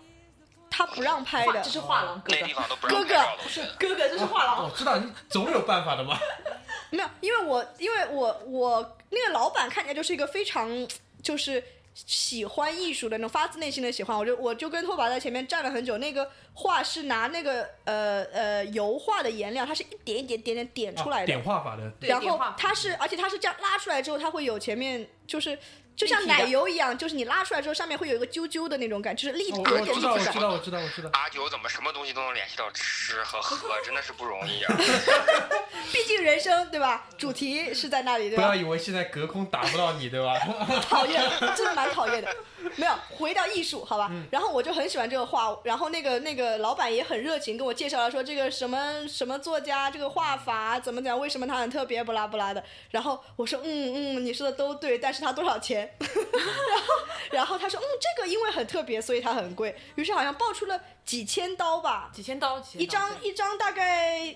[0.69, 2.45] 他不让拍的这，是画廊哥哥
[2.87, 3.67] 哥哥让拍照的，我觉得。
[3.79, 6.17] 哥哥这是画廊，我知道，你总有办法的嘛。
[6.91, 10.87] 没有，因为我因为我我那个老板看起来就是一个非常
[11.21, 11.63] 就是
[11.93, 15.97] 喜欢艺术的那种发自内心的喜欢，我就我就跟拓跋在前面站了很久。
[15.97, 25.57] 那个画是拿那个呃呃油画的颜料，它是一点一点点点点出来啊的，点画法的，然后它是，而且它是这样拉出来之后，它会有前面就是
[25.97, 30.39] 就像奶油一样，就是你拉出来之后上面会有一个啾啾的那种感，就是立体有我知道，我知。
[30.39, 31.09] 道，我知道，我知道。
[31.13, 34.77] 阿九怎么什么东西都能联系到吃和喝，真的是不容易啊！
[35.91, 37.07] 毕竟人生对吧？
[37.17, 38.43] 主题是在那里对吧？
[38.43, 40.35] 不要以为现在隔空打不到你，对吧？
[40.87, 41.19] 讨厌，
[41.55, 42.31] 真的蛮讨厌的。
[42.75, 44.11] 没有，回到艺术，好吧。
[44.29, 52.63] 然后我就很喜欢这个画，然后那个那个老板也很热情，跟我介绍了说这个什么什么作家，这个画法怎么讲，为什么他很特别，不拉不拉的。
[52.91, 55.86] 然后我说嗯嗯，你说的都对，但是他多少钱？
[55.99, 56.93] 然后
[57.31, 59.75] 然后他说嗯，这个因为很特别，所以它很贵。
[59.95, 64.35] 于是好像爆出了几千刀吧，几千刀，千刀一张一张大概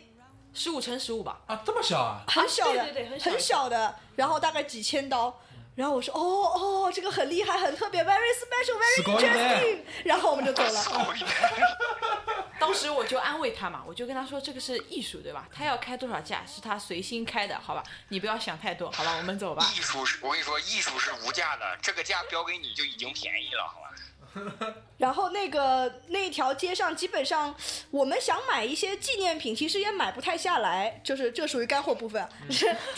[0.54, 2.24] 十五乘十五吧，啊，这么小啊？
[2.28, 5.40] 很小的，对对对很小很小的，然后大概几千刀。
[5.75, 9.79] 然后我说哦哦，这个很厉害，很特别，very special，very すごいね interesting。
[10.05, 10.85] 然后我们就走了。
[12.59, 15.47] 当时我就安慰他嘛，我就跟他说这个是艺术对吧？
[15.53, 17.83] 他要开多少价是他随心开的，好吧？
[18.09, 19.17] 你不要想太多，好吧？
[19.19, 19.71] 我们走吧。
[19.77, 23.87] 艺术是，我跟你说，艺术是无价的，这个价标给你就已经便宜了，好吧？
[24.97, 27.55] 然后那个那条街上，基本上
[27.91, 32.77] 我们想买一些纪念品，其实也买不太下来，就是这属于干货部分啊，就 是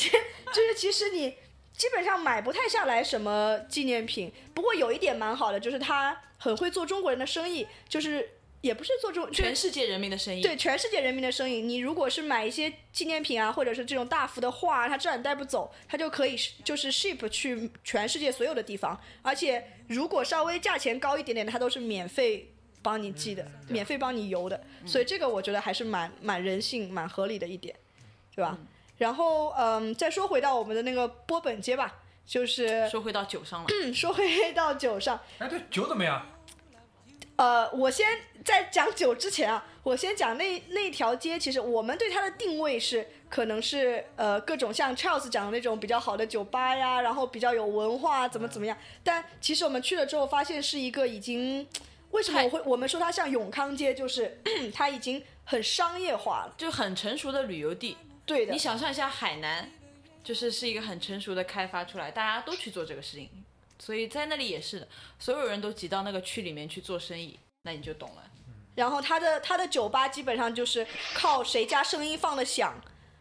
[0.52, 1.36] 就是其实你
[1.75, 4.31] 基本上买不太下来什么纪念品。
[4.53, 8.29] 不过有一点蛮好的，就是他很会做中国人的生意，就是
[8.61, 27.75] 也不是做中全世界人民的生意，对全世界人民的生意，你如果是买一些纪念品啊，或者是这种大幅的画，它质量带不走，他就可以就是 ship 去全世界所有的地方，而且如果稍微价钱高一点点的，它都是免费帮你寄的，免费帮你邮的，所以这个我觉得还是蛮蛮人性、蛮合理的一点，
[28.35, 28.57] 对吧？
[28.97, 36.25] 然后嗯，再说回到我们的那个波本街吧，就是说回到酒上了，嗯 说回到酒上，哎，对，酒怎么样？
[37.35, 38.07] 呃，我先
[38.45, 48.77] 在讲酒之前啊，我先讲那那条街，其实我们对它的定位是可能是呃各种像 Charles 讲的那种比较好的酒吧呀，然后比较有文化，怎么怎么样。
[49.03, 51.67] 但其实我们去了之后，发现是一个已经
[52.11, 54.39] 为什么我会我们说它像永康街，就是
[54.71, 56.53] 它已经很商业化了。
[56.55, 57.97] 就很成熟的旅游地。
[58.25, 59.69] 对的你，想象一下海南，
[60.23, 63.29] 就是是一个很成熟的开发出来，大家都去做这个事情，
[63.79, 64.87] 所以在那里也是的，
[65.19, 68.23] 所有人都挤到那个区里面去做生意，那你就懂了。
[68.75, 72.73] 然后他的他的酒吧基本上就是靠谁家声音放的响。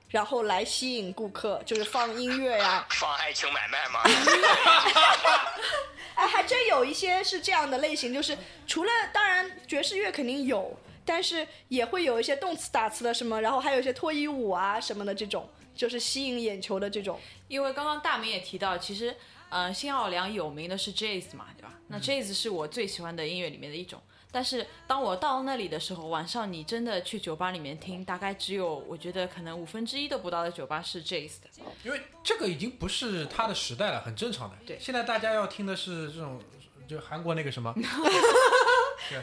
[0.09, 4.03] 然后来吸引顾客，就是放音乐呀、 放爱情买卖吗？
[6.15, 17.19] 哎，还真有一些是这样的类型，就是除了当然爵士乐肯定有，但是也会有一些动词打词的什么，然后还有一些脱衣舞啊什么的这种，就是吸引眼球的这种。
[17.49, 19.15] 因为刚刚大明也提到，其实，
[19.49, 21.75] 呃，新奥尔良有名的是 jazz 嘛，对吧？
[21.89, 24.01] 那 jazz 是我最喜欢的音乐里面的一种。
[24.35, 31.51] 但是当我到那里的时候，晚上你真的去酒吧里面听，大概只有我觉得可能五分之一都不到的酒吧是 jazz 的。
[31.85, 34.57] 因为这个已经不是他的时代了，很正常的。
[34.67, 36.41] 对现在大家要听的是这种，
[36.89, 37.75] 就韩国那个什么，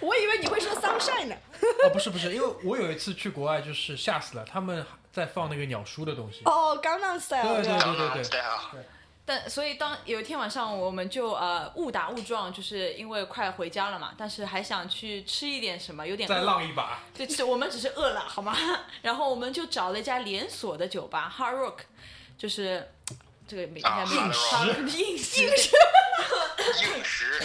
[0.02, 1.36] 我以为你会说 sunshine 呢。
[1.84, 6.42] 哦，不是不是，因为我有一次去国外，就是吓死了，他们在放那个鸟叔的东西。
[6.46, 7.80] 哦，刚浪 style 对对？
[7.80, 8.82] 对对对。
[9.26, 18.58] 但所以当有一天晚上，我们就呃误打误撞，就是因为快回家了嘛，但是还想去吃一点什么，有点再浪一把，对，是我们只是饿了，好吗？
[19.04, 21.76] 然后我们就找了一家连锁的酒吧，Hard Rock，
[22.40, 22.90] 就是
[23.48, 25.56] 这个没啊没有 Hard Hard- 硬实硬
[27.04, 27.44] 石，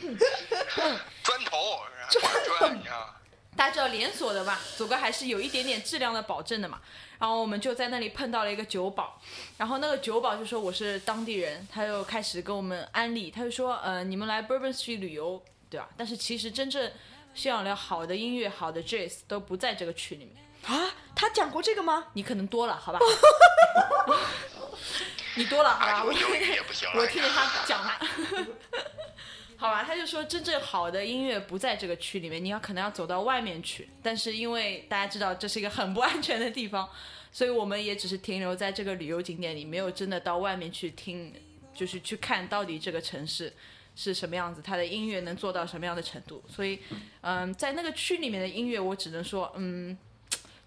[1.22, 3.14] 砖头， 砖砖，你知道吗？
[3.56, 6.80] 大家知道连锁的吧，总归还是有一点点质量的保证的嘛。
[7.18, 9.20] 然后我们就在那里碰到了一个酒保，
[9.58, 15.88] 然后那个酒保就说我是当地人，他又开始跟我们安利，他就说呃你们来 Bourbon Street 旅游，对吧？
[15.98, 16.90] 但是其实真正
[17.34, 20.36] 需要聊好的音乐、好的 jazz 都不在这个区里面，
[20.80, 22.06] 啊，他讲过这个吗？
[22.14, 22.98] 你可能多了，好吧？
[25.36, 26.04] 你多了，好吧？
[26.04, 27.98] 我我听着他讲他，
[29.60, 33.86] 好吧，他就说真正好的音乐不在这个区里面，你要可能要走到外面去。
[34.02, 36.88] 但是因为大家知道这是一个很不安全的地方，
[37.30, 41.30] 所以我们也只是停留在这个旅游景点里，没有真的到外面去听，
[41.74, 43.52] 就是去看到底这个城市
[43.94, 46.42] 是什么样子，它的音乐能做到什么样的程度。
[46.48, 46.78] 所以，
[47.20, 49.94] 嗯，在那个区里面的音乐，我只能说，嗯，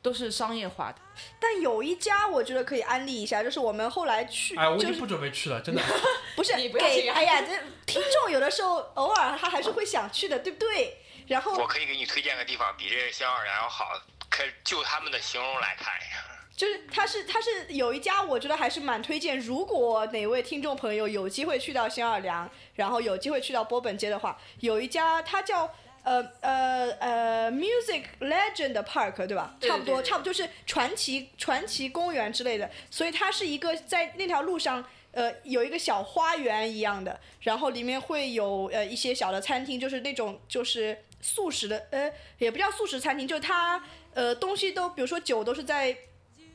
[0.04, 1.00] 都是商业化的。
[1.40, 5.82] 但有一家我觉得可以安利一下，就是我们后来去，哎，我已就是经不准备去了，真的。
[6.36, 7.58] 不是你不要给哎呀，这
[7.88, 10.98] 听众有的时候偶尔他还是会想去的，对不对？
[11.26, 13.86] 然后我可以给你推荐个地方，比这个香二良要好，
[14.30, 16.30] 可就他们的形容来看呀。
[16.56, 19.40] 就是他是他是有一家，我觉得还是蛮推荐。
[19.40, 25.68] 如果哪位听众朋友有机会去到新奥尔良，然后有机会去到波本街的话，有一家他叫
[26.04, 29.56] 呃呃呃 Music Legend Park，对吧？
[29.60, 32.70] 对对差不多差不多就是传奇传奇公园之类的。
[32.92, 34.86] 所以它是一个在那条路上。
[35.16, 43.80] 呃，有一个小花园一样的，然后里面会有呃一些小的餐厅，就是那种就是素食的，呃，也不叫素食餐厅，就是它
[44.16, 45.96] 呃东西都，比如说酒都是在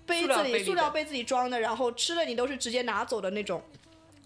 [0.04, 3.62] 杯子里、塑料杯子里装的，然后吃的你都是直接拿走的那种。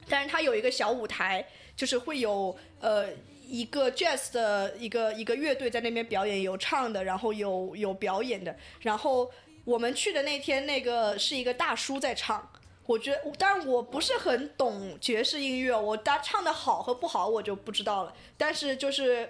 [0.09, 1.47] 但是它有一个小舞台，
[1.77, 3.09] 就是会有呃
[3.53, 8.57] 一个 jazz 的一个一个乐队在那边表演，有唱的，然后有有表演的。
[8.81, 9.31] 然后
[9.67, 12.51] 我们去的那天，那个是一个大叔在唱。
[12.87, 18.15] 我觉得，当然我不是很懂爵士音乐，我他唱的好和不好我就不知道了。
[18.39, 19.29] 但是就是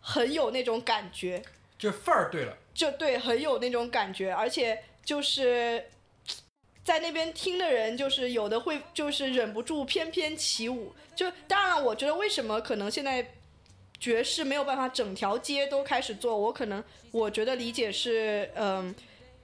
[0.00, 1.42] 很有那种感觉，
[1.78, 5.82] 就范儿对了，就对，很有那种感觉，而且就是
[6.84, 10.94] 在那边听的人，就是有的会就是忍不住翩翩起舞。
[11.16, 13.26] 就当然，我觉得为什么可能现在
[14.02, 18.92] 爵士没有办法整条街都开始做，我可能我觉得理解是，嗯。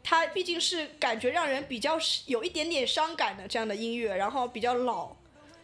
[0.01, 5.11] 它毕竟是感觉让人比较有一点点伤感的这样的音乐，然后比较老，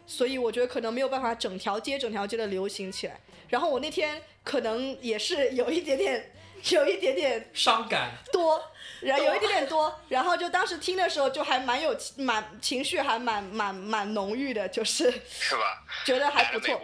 [0.06, 3.18] 所以我觉得可能没有办法整条街整条街的流行起来。
[3.48, 6.30] 然后我那天可能也是有一点点，
[6.72, 8.10] 有一点点伤感。
[8.30, 8.60] 多，
[9.00, 15.84] 然后有一点点多，然后就当时听的时候就还蛮有蛮情绪还蛮蛮蛮浓郁的，就是是吧？
[16.04, 16.78] 觉得还不错。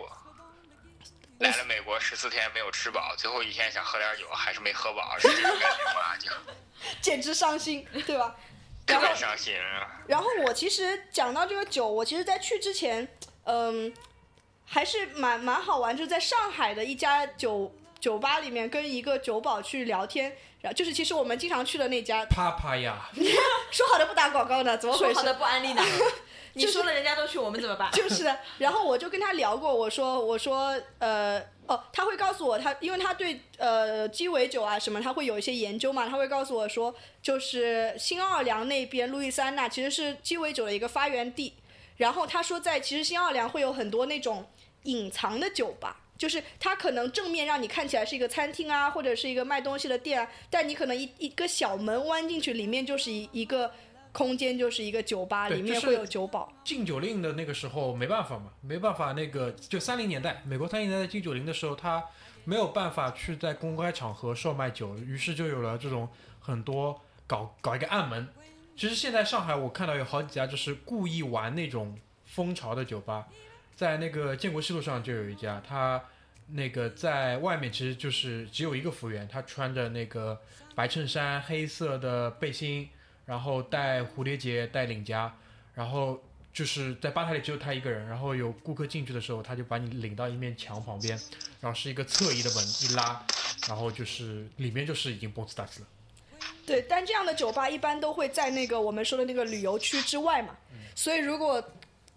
[1.40, 6.16] 来了美国，十四天没有吃饱，最后一天想喝点酒，还是没喝饱，是这种感觉吗？
[6.18, 6.30] 就
[7.00, 8.36] 简直伤心，对吧？
[8.86, 9.56] 特别伤心。
[9.58, 13.08] 啊然后我其实讲到这个酒，我其实在去之前，
[13.44, 13.90] 嗯，
[14.66, 23.08] 还是蛮蛮好玩，就是在上海的一家酒酒吧里面跟一个酒保去聊天，然后就是其实我们经常去的那家，啪啪呀，
[23.72, 25.14] 说好的不打广告呢，怎么回事？
[25.14, 25.82] 说好的不安利呢？
[26.54, 27.90] 你说了人家都去，我们怎么办？
[27.92, 41.54] 就是的，然后我就跟他聊过，我说我说呃哦，他会告诉我他，因为他对呃鸡尾酒啊什么，他会有一些研究嘛，他会告诉我说，就是新奥尔良那边路易斯安那其实是鸡尾酒的一个发源地，
[41.96, 44.44] 然后他说在其实新奥尔良会有很多那种
[44.84, 45.98] 隐藏的酒吧。
[46.20, 53.72] 就是它可能正面让你看起来是一个餐厅啊，或者是一个卖东西的店，但你可能一一个小门弯进去，里面就是一一个
[54.12, 56.52] 空间，就是一个酒吧，里面会有酒保。
[56.64, 62.04] 禁酒令的那个时候没办法嘛，没办法，那个就三零年代，美国三零年代禁酒令的时候，他
[62.44, 66.08] 没有办法去在公开场合售卖酒，于是就有了这种
[66.40, 68.28] 很多搞搞一个暗门。
[68.76, 73.28] 其实现在上海我看到有好几家就是故意玩那种风潮的酒吧，
[73.74, 76.02] 在那个建国西路上就有一家，他
[76.48, 80.40] 那个在外面其实就是只有一个服务员，他穿着那个
[80.74, 82.88] 白衬衫、黑色的背心，
[83.30, 85.32] 然后戴蝴蝶结、戴领夹，
[85.72, 86.20] 然后
[86.52, 91.16] 就是在吧台里只有他一个人，然后有顾客进去的时候，他就把你领到一面墙旁边，
[91.60, 93.24] 然后是一个侧移的门，一拉，
[93.68, 95.86] 然后就是里面就是已经 b o s t a s 了。
[96.66, 100.56] 对，但这样的酒吧一般都会在那个我们说的那个旅游区之外嘛，
[100.96, 101.62] 所以如果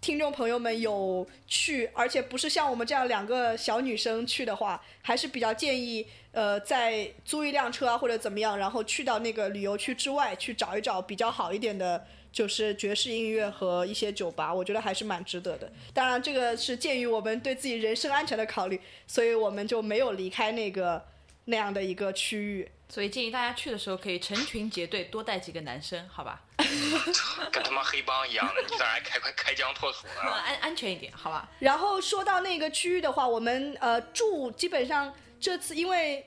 [0.04, 12.06] 听众朋友们有去，而且不是像我们这样两个小女生去的话，还是比较建议呃再租一辆车啊或者怎么样，然后去到那个旅游区之外去找一找比较好一点的。
[12.34, 15.72] 就是爵士音乐和一些酒吧，我觉得还是蛮值得的。
[15.94, 21.00] 当然，这个是鉴于我们对自己人身安全的考虑，所以我们就没有离开那个
[21.46, 22.72] 那样的一个区域。
[22.90, 26.40] 所以建议大家去的时候可以成群结队，多带几个男生，好吧？
[27.52, 30.30] 跟他妈黑帮一样的，你在那还开开开疆拓土呢。
[30.32, 31.50] 安安全一点，好吧？
[31.58, 36.24] 然后说到那个区域的话，我们呃住基本上这次因为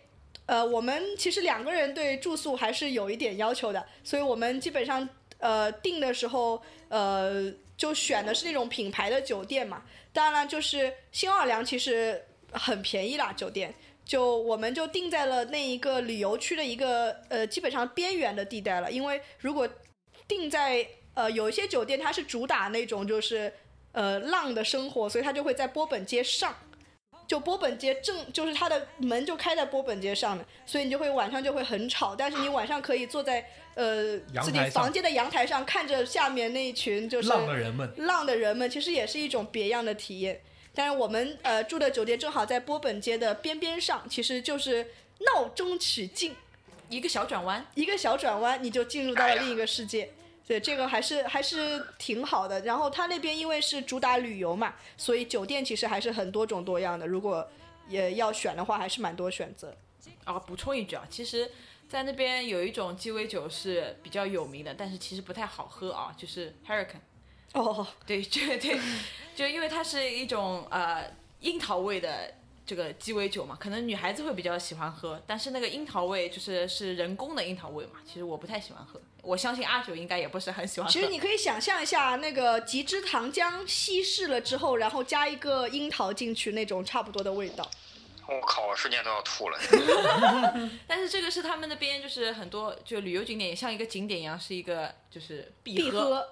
[0.47, 9.85] 呃我们其实两个人对住宿还是有一点要求的，所以我们基本上呃订的时候呃就选的是那种品牌的酒店嘛。
[10.13, 13.73] 当然就是新奥尔良其实很便宜啦，酒店。
[14.07, 19.69] 就我们就定在了那一个旅游区的一个呃基本上边缘的地带了，因为如果
[20.29, 23.53] 定在呃有一些酒店它是主打那种就是
[23.91, 26.55] 呃浪的生活，所以它就会在波本街上，
[27.27, 40.41] 就波本街正就是它的门就开在波本街上面，所以你就会晚上就会很吵，但是你晚上可以坐在呃自己房间的阳台上，看着下面那一群就是浪的人们，浪的人们，其实也是一种别样的体验。
[40.77, 44.87] 但是我们呃住的酒店正好在波本街的边边上，其实就是
[45.21, 46.37] 闹中取静，
[46.91, 50.13] 一个小转弯，一个小转弯你就进入到了另一个世界。
[50.47, 52.61] 对，这个还是还是挺好的。
[52.61, 57.07] 然后它那边因为是主打旅游嘛，所以酒店其实还是很多种多样的。
[57.07, 57.49] 如果
[57.89, 59.75] 也要选的话，还是蛮多选择。
[60.25, 61.51] 啊，补充一句啊，其实，
[61.89, 67.01] 在那边有一种鸡尾酒是比较有名的，但是其实不太好喝啊，就是 Hurricane。
[67.53, 68.79] 哦，对， 就对，
[69.35, 71.11] 就因为它是一种呃
[71.41, 72.35] 樱桃味的
[72.67, 79.01] 这个鸡尾酒嘛，可能女孩子会比较喜欢喝，但是那个樱桃味就是是人工的樱桃味嘛，其实我不太喜欢喝。
[79.23, 80.89] 我相信阿九应该也不是很喜欢。
[80.89, 87.69] 其实你可以想象一下，那个极汁糖浆稀释了之后，然后加一个樱桃进去，那种差不多的味道。
[88.29, 89.59] 我靠，我瞬间都要吐了。
[90.87, 96.25] 但是这个是他们那边就是很多就旅游景点，也像一个景点一样，是一个就是必必喝，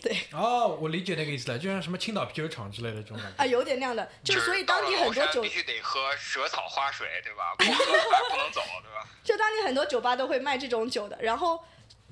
[0.00, 3.42] 对哦，我理解那个意思了，就像什么青岛啤酒厂之类的这种感觉。
[3.42, 7.54] 啊，有点那样的，就是所以当地很多酒必，须得喝蛇草花水，对吧？
[7.58, 7.84] 不喝
[8.30, 9.08] 不能走，对吧？
[9.24, 11.18] 就当地很多酒吧都会卖这种酒的。
[11.20, 11.58] 然后，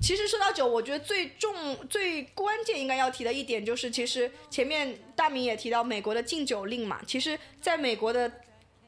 [0.03, 8.31] 其实说到酒，我觉得最重、最关键应该要提的一点就是，其实前面大明也提到美国的禁酒令嘛，其实在美国的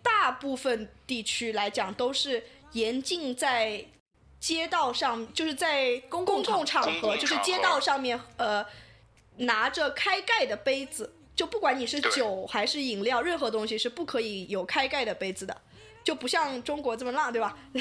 [0.03, 3.85] 大部分地区来讲，都是严禁在
[4.41, 8.65] 街道上，就是在公共共场合，公共场合就是街道上面，呃，
[9.39, 15.56] 拿着开盖的杯子，就不管你是酒还是饮料，任何东西是不可以有开盖的杯子的。
[16.05, 17.59] 就不像中国这么浪，对吧？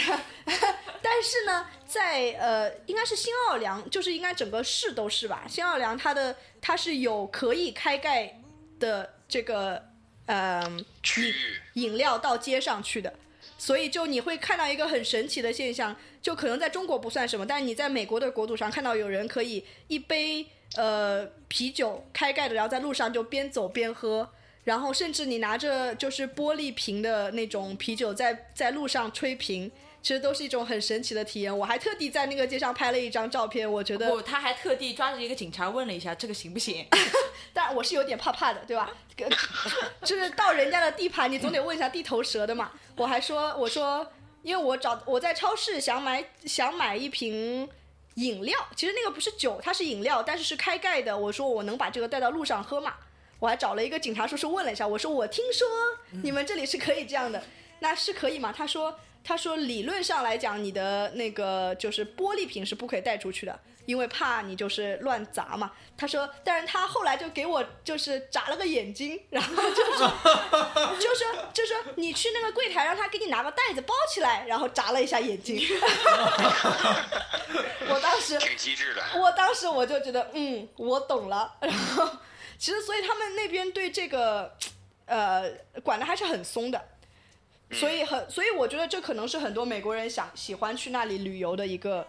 [1.01, 5.45] 但是呢，在呃，应该是新奥尔良，就是应该整个市都是吧？
[5.47, 8.41] 新奥尔良它的它是有可以开盖
[8.81, 9.81] 的这个
[10.25, 11.34] 呃饮
[11.84, 13.13] 饮料到街上去的，
[13.57, 20.45] 所以就你会看到一个很神奇的现象，就可能在中国不算什么，但是你在美国的国土上看到有人可以一杯
[20.76, 24.30] 呃啤酒开盖的，然后在路上就边走边喝。
[24.64, 29.72] 然后甚至你拿着就是玻璃瓶的那种啤酒在在路上吹瓶，
[30.02, 31.57] 其实都是一种很神奇的体验。
[31.57, 36.85] 我还特地在那个街上拍了一张照片，我觉得不，他还特地抓着一个警察问了一下，这个行不行？
[37.53, 38.91] 但我是有点怕怕的，对吧？
[39.15, 39.30] 跟
[40.03, 42.73] 就是到人家的地盘，你总得问一下地头蛇的嘛。
[42.98, 44.06] 我还说，我说，
[44.44, 47.69] 因为我找我在超市想买想买一瓶
[48.18, 51.18] 饮料，其实那个不是酒，它是饮料，但是是开盖的。
[51.18, 52.94] 我说我能把这个带到路上喝吗？
[53.39, 55.68] 我还找了一个警察叔叔问了一下，我说我听说
[56.23, 57.44] 你们这里是可以这样的，
[57.80, 58.52] 那是可以吗？
[58.56, 65.72] 他说他说理论上来讲，你的那个就是玻璃瓶是不可以带出去的，因为怕你就是乱砸嘛。
[65.97, 70.07] 他说，但是他后来就给我就是眨了个眼睛，然后就说
[70.99, 75.59] 就说就说你去那个柜台，让他给你拿个袋子包起来，然后眨了一下眼睛。
[77.89, 79.01] 我当时挺机智的。
[79.19, 81.55] 我当时我就觉得，嗯，我懂了。
[81.61, 82.07] 然后，
[82.59, 84.55] 其实所以他们那边对这个，
[85.05, 85.49] 呃，
[85.81, 86.80] 管的还是很松的，
[87.72, 92.05] 所以很，所以我觉得这可能是很多美国人想喜欢去那里旅游的一个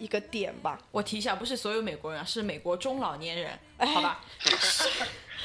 [0.00, 0.76] 一个点吧。
[0.90, 4.20] 我提一下，不是所有美国人啊，是美国中老年人，哎好吧？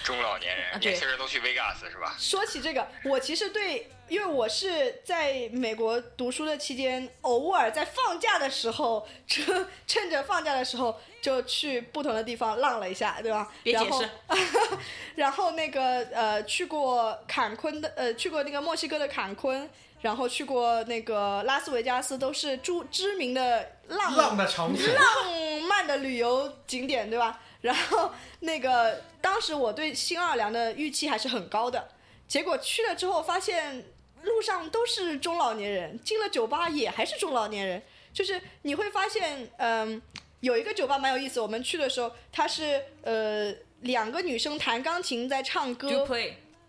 [0.03, 2.15] 中老年人、啊对年轻人都去 Vegas 是吧？
[2.19, 13.51] 说起这个，我其实对，因为我是在美国读书的期间，偶尔在放假的时候，趁趁着放假的时候就去不同的地方浪了一下，对吧？
[13.63, 14.77] 然后别解释，
[15.15, 15.81] 然后 那个
[16.13, 19.67] 呃，去过坎昆的，呃，去过那个墨西哥的坎昆，
[20.01, 27.41] 然后去过那个拉斯维加斯，都是著知名的浪浪的浪漫的旅游景点，对吧？
[27.61, 31.89] 然后那个当时我对新奥尔良的预期还是很高的，
[32.27, 33.85] 结果去了之后发现
[34.21, 37.81] 路上都是中老年人，进了酒吧也还是中老年人，
[38.13, 40.01] 就是你会发现，嗯，
[40.41, 43.51] 有一个酒吧蛮有意思，我们去的时候，它是呃
[43.81, 45.89] 两个女生弹钢琴在唱歌。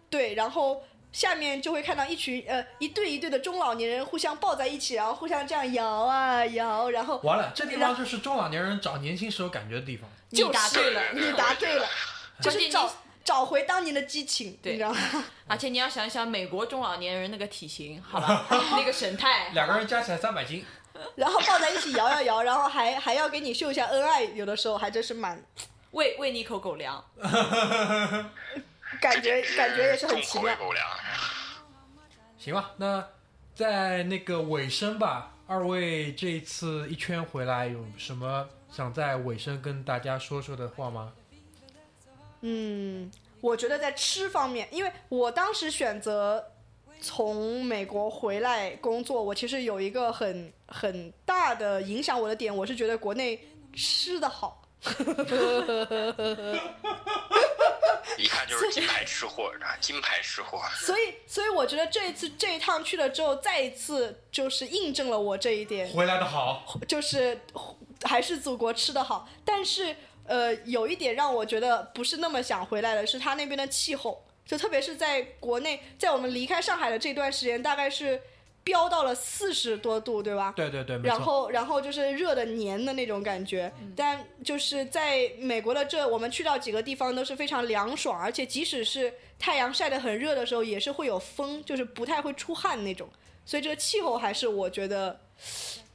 [0.08, 0.82] 对，然后
[1.16, 10.06] 下面就会看到一群呃一对一对的中老年人互相抱在一起，然后互相这样摇啊摇，然后完了，这地方就是中老年人找年轻时候感觉的地方。
[10.28, 11.88] 你就是答对了，你答对了，
[12.42, 12.92] 就是找
[13.24, 14.72] 找回当年的激情，对。
[14.72, 15.24] 你知道吗？
[15.48, 18.44] 而且你要想一想美国中老年人那个体型，好吧，
[18.76, 20.62] 那个神态，两个人加起来三百斤，
[21.14, 25.42] 然后抱在一起摇摇摇，然后还还要给你秀一下恩爱，有的时候还真是蛮
[25.92, 27.02] 喂喂你一口狗粮，
[29.00, 30.54] 感觉感觉也是很奇妙。
[30.56, 30.86] 口粮。
[32.38, 32.70] 行吧？
[32.76, 33.06] 那
[33.54, 41.12] 在那个尾声吧，二位这一次一圈回来有什么想在尾声跟大家说说的话吗？
[42.42, 43.10] 嗯，
[43.40, 46.44] 我觉得在吃方面，因为我当时选择
[47.00, 53.40] 从美国回来工作，我其实有一个很很大的影响我的点，我是觉得国内
[53.72, 54.62] 吃的好。
[58.18, 60.62] 一看就是金牌吃货，啊，金牌吃货。
[60.78, 67.38] 所以，所以我觉得这一次这一趟去了之后，再一次就是印证了我这一点，回来的好，就是
[68.04, 69.28] 还是祖国吃的好。
[69.44, 69.94] 但是，
[70.24, 78.22] 呃，有一点让我觉得不是那么想回来的是，他那边的气候，就特别是在国内，在我们离开上海的这段时间，大概是
[78.66, 80.52] 飙到了四十多度，对吧？
[80.56, 93.08] 对对对，然后，然后就是热的黏的那种感觉，但就是在美国的这，我们去到几个地方都是非常凉爽，而且即使是太阳晒得很热的时候，也是会有风，就是不太会出汗那种。
[93.44, 95.20] 所以这个气候还是我觉得，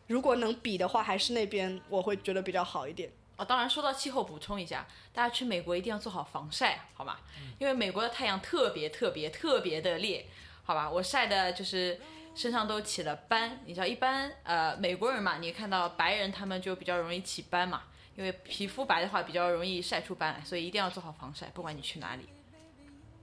[0.07, 3.11] 如果能比的话，还是那边我会觉得比较好一点。
[3.35, 7.18] 哦，当然说到气候，补充一下，大家去美国一定要做好防晒，好吗？
[7.60, 10.26] 因为美国的太阳特别特别特别的烈，
[10.64, 10.89] 好吧？
[10.89, 11.99] 我晒的就是
[12.33, 17.83] 身上都起了斑，你知道，一般呃美国人嘛，你看到白人他们就比较容易起斑嘛，
[18.15, 22.27] 因为皮肤白的话比较容易晒出斑来，所以一定要做好防晒，不管你去哪里。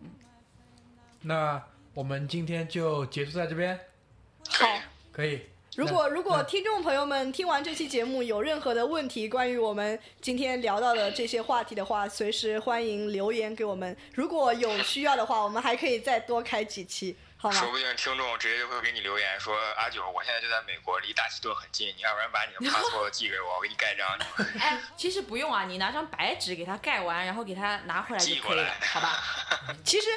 [0.02, 0.10] 嗯。
[1.22, 1.62] 那
[1.94, 3.78] 我们今天就结束在这边，
[4.48, 4.66] 好，
[5.10, 5.40] 可以。
[5.76, 13.97] 如果如果听众朋友们听完这期节目有任何的问题，关于我们今天聊到的这些话题的话，随时欢迎留言给我们。
[14.12, 17.70] 如果有需要的话，我们还可以再多开几期，好说？
[17.70, 24.19] 不定听众直接就会给你留言说：“阿九，我现在就在美国，离大西顿很近，你要不然把你的 passport 寄给我，我给你盖章。
[24.60, 29.23] 哎，其实不用啊，你拿张白纸给它盖完，然后给它拿回来就寄过来可以了，好吧？
[29.85, 30.09] 其实，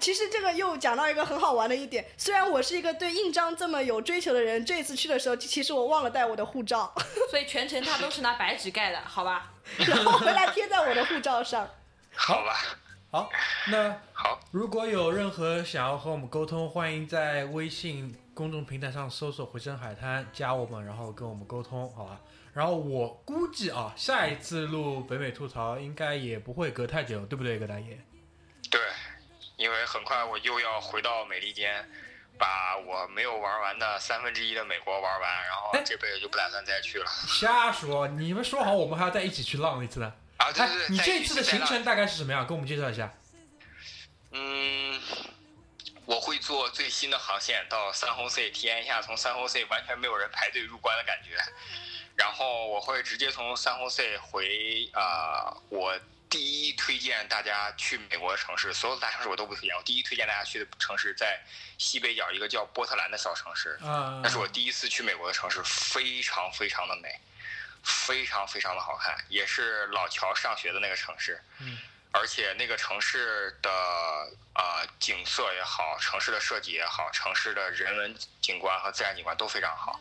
[0.00, 2.04] 其实这个又讲到一个很好玩的一点。
[2.18, 6.92] 虽然我是一个对印章这么有追求的人，这次去的时候，其实我忘了带我的护照，
[7.30, 9.52] 所以全程他都是拿白纸盖的，好吧？
[9.78, 11.68] 然后回来贴在我的护照上。
[12.18, 12.56] 好吧，
[13.08, 13.30] 好，
[13.68, 22.20] 那好，如果有任何想要和我们沟通，欢迎在微信公众平台上搜索“回声海滩”，加我们，然后跟我们沟通，好吧？
[22.52, 27.96] 然后我估计啊，下一次录北美吐槽应该也不会隔太久，对不对，葛大爷？
[28.70, 28.80] 对，
[29.56, 31.88] 因为很快我又要回到美利坚，
[32.36, 37.06] 把我没有玩完的三分之一的美国玩完，然后哎这辈子就不打算再去了。
[37.40, 38.08] 瞎说！
[38.08, 40.12] 你们说好我们还要再一起去浪一次呢。
[40.36, 42.46] 啊，对哎对对，你这次的行程大概是什么样？
[42.46, 43.12] 跟我们介绍一下。
[44.32, 45.00] 嗯，
[46.04, 51.36] 我会坐最新的航线到三红 C 体验一下从三红 C 完全没有人排队入关的感觉，
[52.16, 55.98] 然后我会直接从三红 C 回啊、呃我
[56.28, 61.40] 第一推荐大家去美国的城市，所有的大城市我都不推荐，我第一推荐大家去的城市在
[61.78, 67.08] 西北角一个叫波特兰的小城市，啊、那是我第一次去美国的城市，非常非常的美，
[67.86, 71.40] 非常非常的好看，也是老乔上学的那个城市。
[71.60, 71.78] 嗯，
[72.10, 73.70] 而且那个城市的
[74.54, 80.00] 呃景色也好，城市的设计也好，城市的人文景观和自然景观都非常好。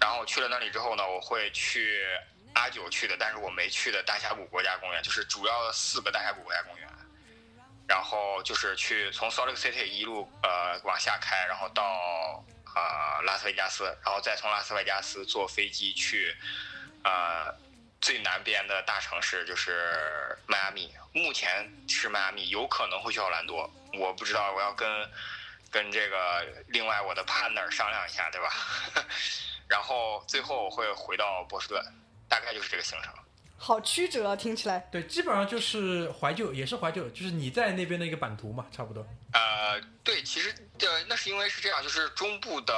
[0.00, 2.04] 然后去了那里之后呢，我会去
[2.54, 6.88] 阿九去的，但是我没去的大峡谷国家公园，就是主要的四个大峡谷国家公园。
[7.86, 12.44] 然后就是去从 Salt Lake City 一路呃往下开，然后到
[12.74, 16.34] 呃拉斯维加斯，然后再从拉斯维加斯坐飞机去
[17.04, 17.54] 呃
[18.00, 25.10] 最南边的大城市就是迈阿密，目前是迈阿密，有可能会去奥兰多，我不知道，我要跟
[25.70, 28.50] 跟这个另外我的 partner 商量一下，对吧？
[29.68, 31.80] 然后最后我会回到波士顿，
[32.28, 33.14] 大概就是这个行程。
[33.64, 34.80] 好曲折啊，听起来。
[34.90, 39.06] 对，基本上就是怀旧，也是怀旧，就是你在那边的一个版图嘛，差不多。
[39.32, 42.74] 呃，对，其实呃，那是因为是这样，就是中部的，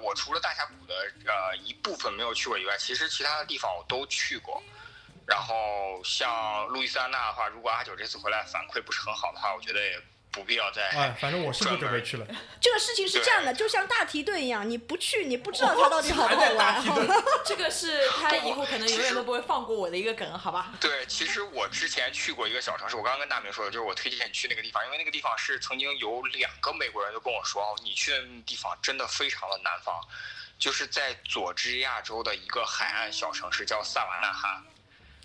[0.00, 0.94] 我除了大峡谷的
[1.26, 4.62] 呃一部分没有去过以外，其实其他的地方我都去过。
[5.26, 10.88] 然后像路易斯安那的话，如果阿九这次回来反馈不是很好的话，我觉得也不必要再。
[10.90, 12.26] 哎，反正我是不准备去了。
[12.60, 16.82] 这个事情是这样的，就像大提顿一样，你不去，你不知道它到底好不好玩。
[17.44, 20.72] 这个是他以后可能永远都不会放过我的一个梗，好吧？
[20.80, 29.94] 对，其实我之前去过一个小城市，我刚刚跟大明说的，就是我推荐你去那个地方，因为那个地方是曾经有两个美国人都跟我说，哦，你去的地方真的非常的南方，
[30.58, 34.62] 就是在佐治亚州的一个海岸小城市叫萨瓦纳哈。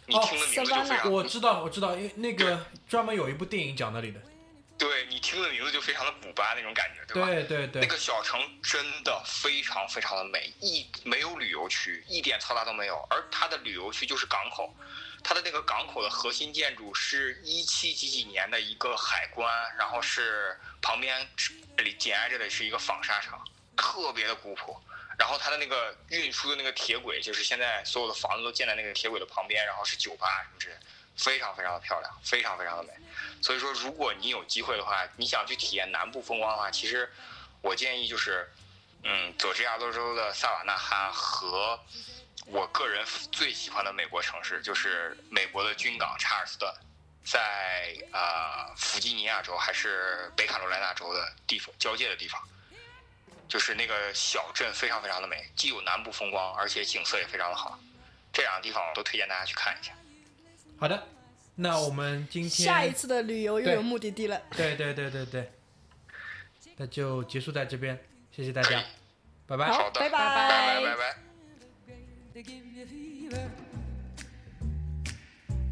[0.06, 4.20] 你听的名字就非常，我知道，我知道，因为那个专门有一部电影讲那里的。
[4.84, 7.30] 对你听的名字就非常的古巴那种感觉，对吧？
[7.30, 7.88] 对对对那。
[7.88, 12.98] 个小城真的非常非常的美，一没有旅游区，一点嘈杂都没有。
[13.10, 14.76] 而它的旅游区就是港口，
[15.24, 21.26] 它的那个港口的核心建筑是一七几几年的一个海关，然后是旁边
[21.78, 23.42] 这里紧挨着的是一个纺纱厂，
[23.78, 24.78] 特别的古朴。
[25.18, 30.82] 然后它的那个运输的那个铁轨，就是现在所有的房子都建在那个铁轨的旁边，然后是酒吧什么之类的，
[31.18, 32.90] 非常非常的漂亮，非常非常的美。
[33.42, 37.12] 所以说，如果你有机会的话，你想去体验南部风光的话，其实
[37.62, 38.52] 我建议就是，
[39.04, 41.80] 嗯，佐治亚州州的萨瓦纳哈和
[42.48, 46.74] 我个人最喜欢的美国城市，就是美国的军港查尔斯顿，
[47.24, 52.42] 在呃弗吉尼亚州还是北卡罗来纳州的地方交界的地方，
[53.48, 57.80] 就是那个小镇非常非常的美，既有南部风光，而且景色也非常的好。
[58.32, 59.94] 这两个地方我都推荐大家去看一下。
[60.84, 61.08] 好的，
[61.56, 64.42] 那我们今天下一次的旅游又有目的地了。
[64.52, 65.50] 对对对对对，
[66.76, 67.98] 那就结束在这边，
[68.36, 68.84] 谢谢大家，
[69.48, 69.72] 拜拜。
[69.72, 71.16] 好的，拜拜拜拜拜拜。
[72.36, 73.50] They give you fever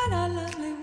[0.00, 0.79] what a lovely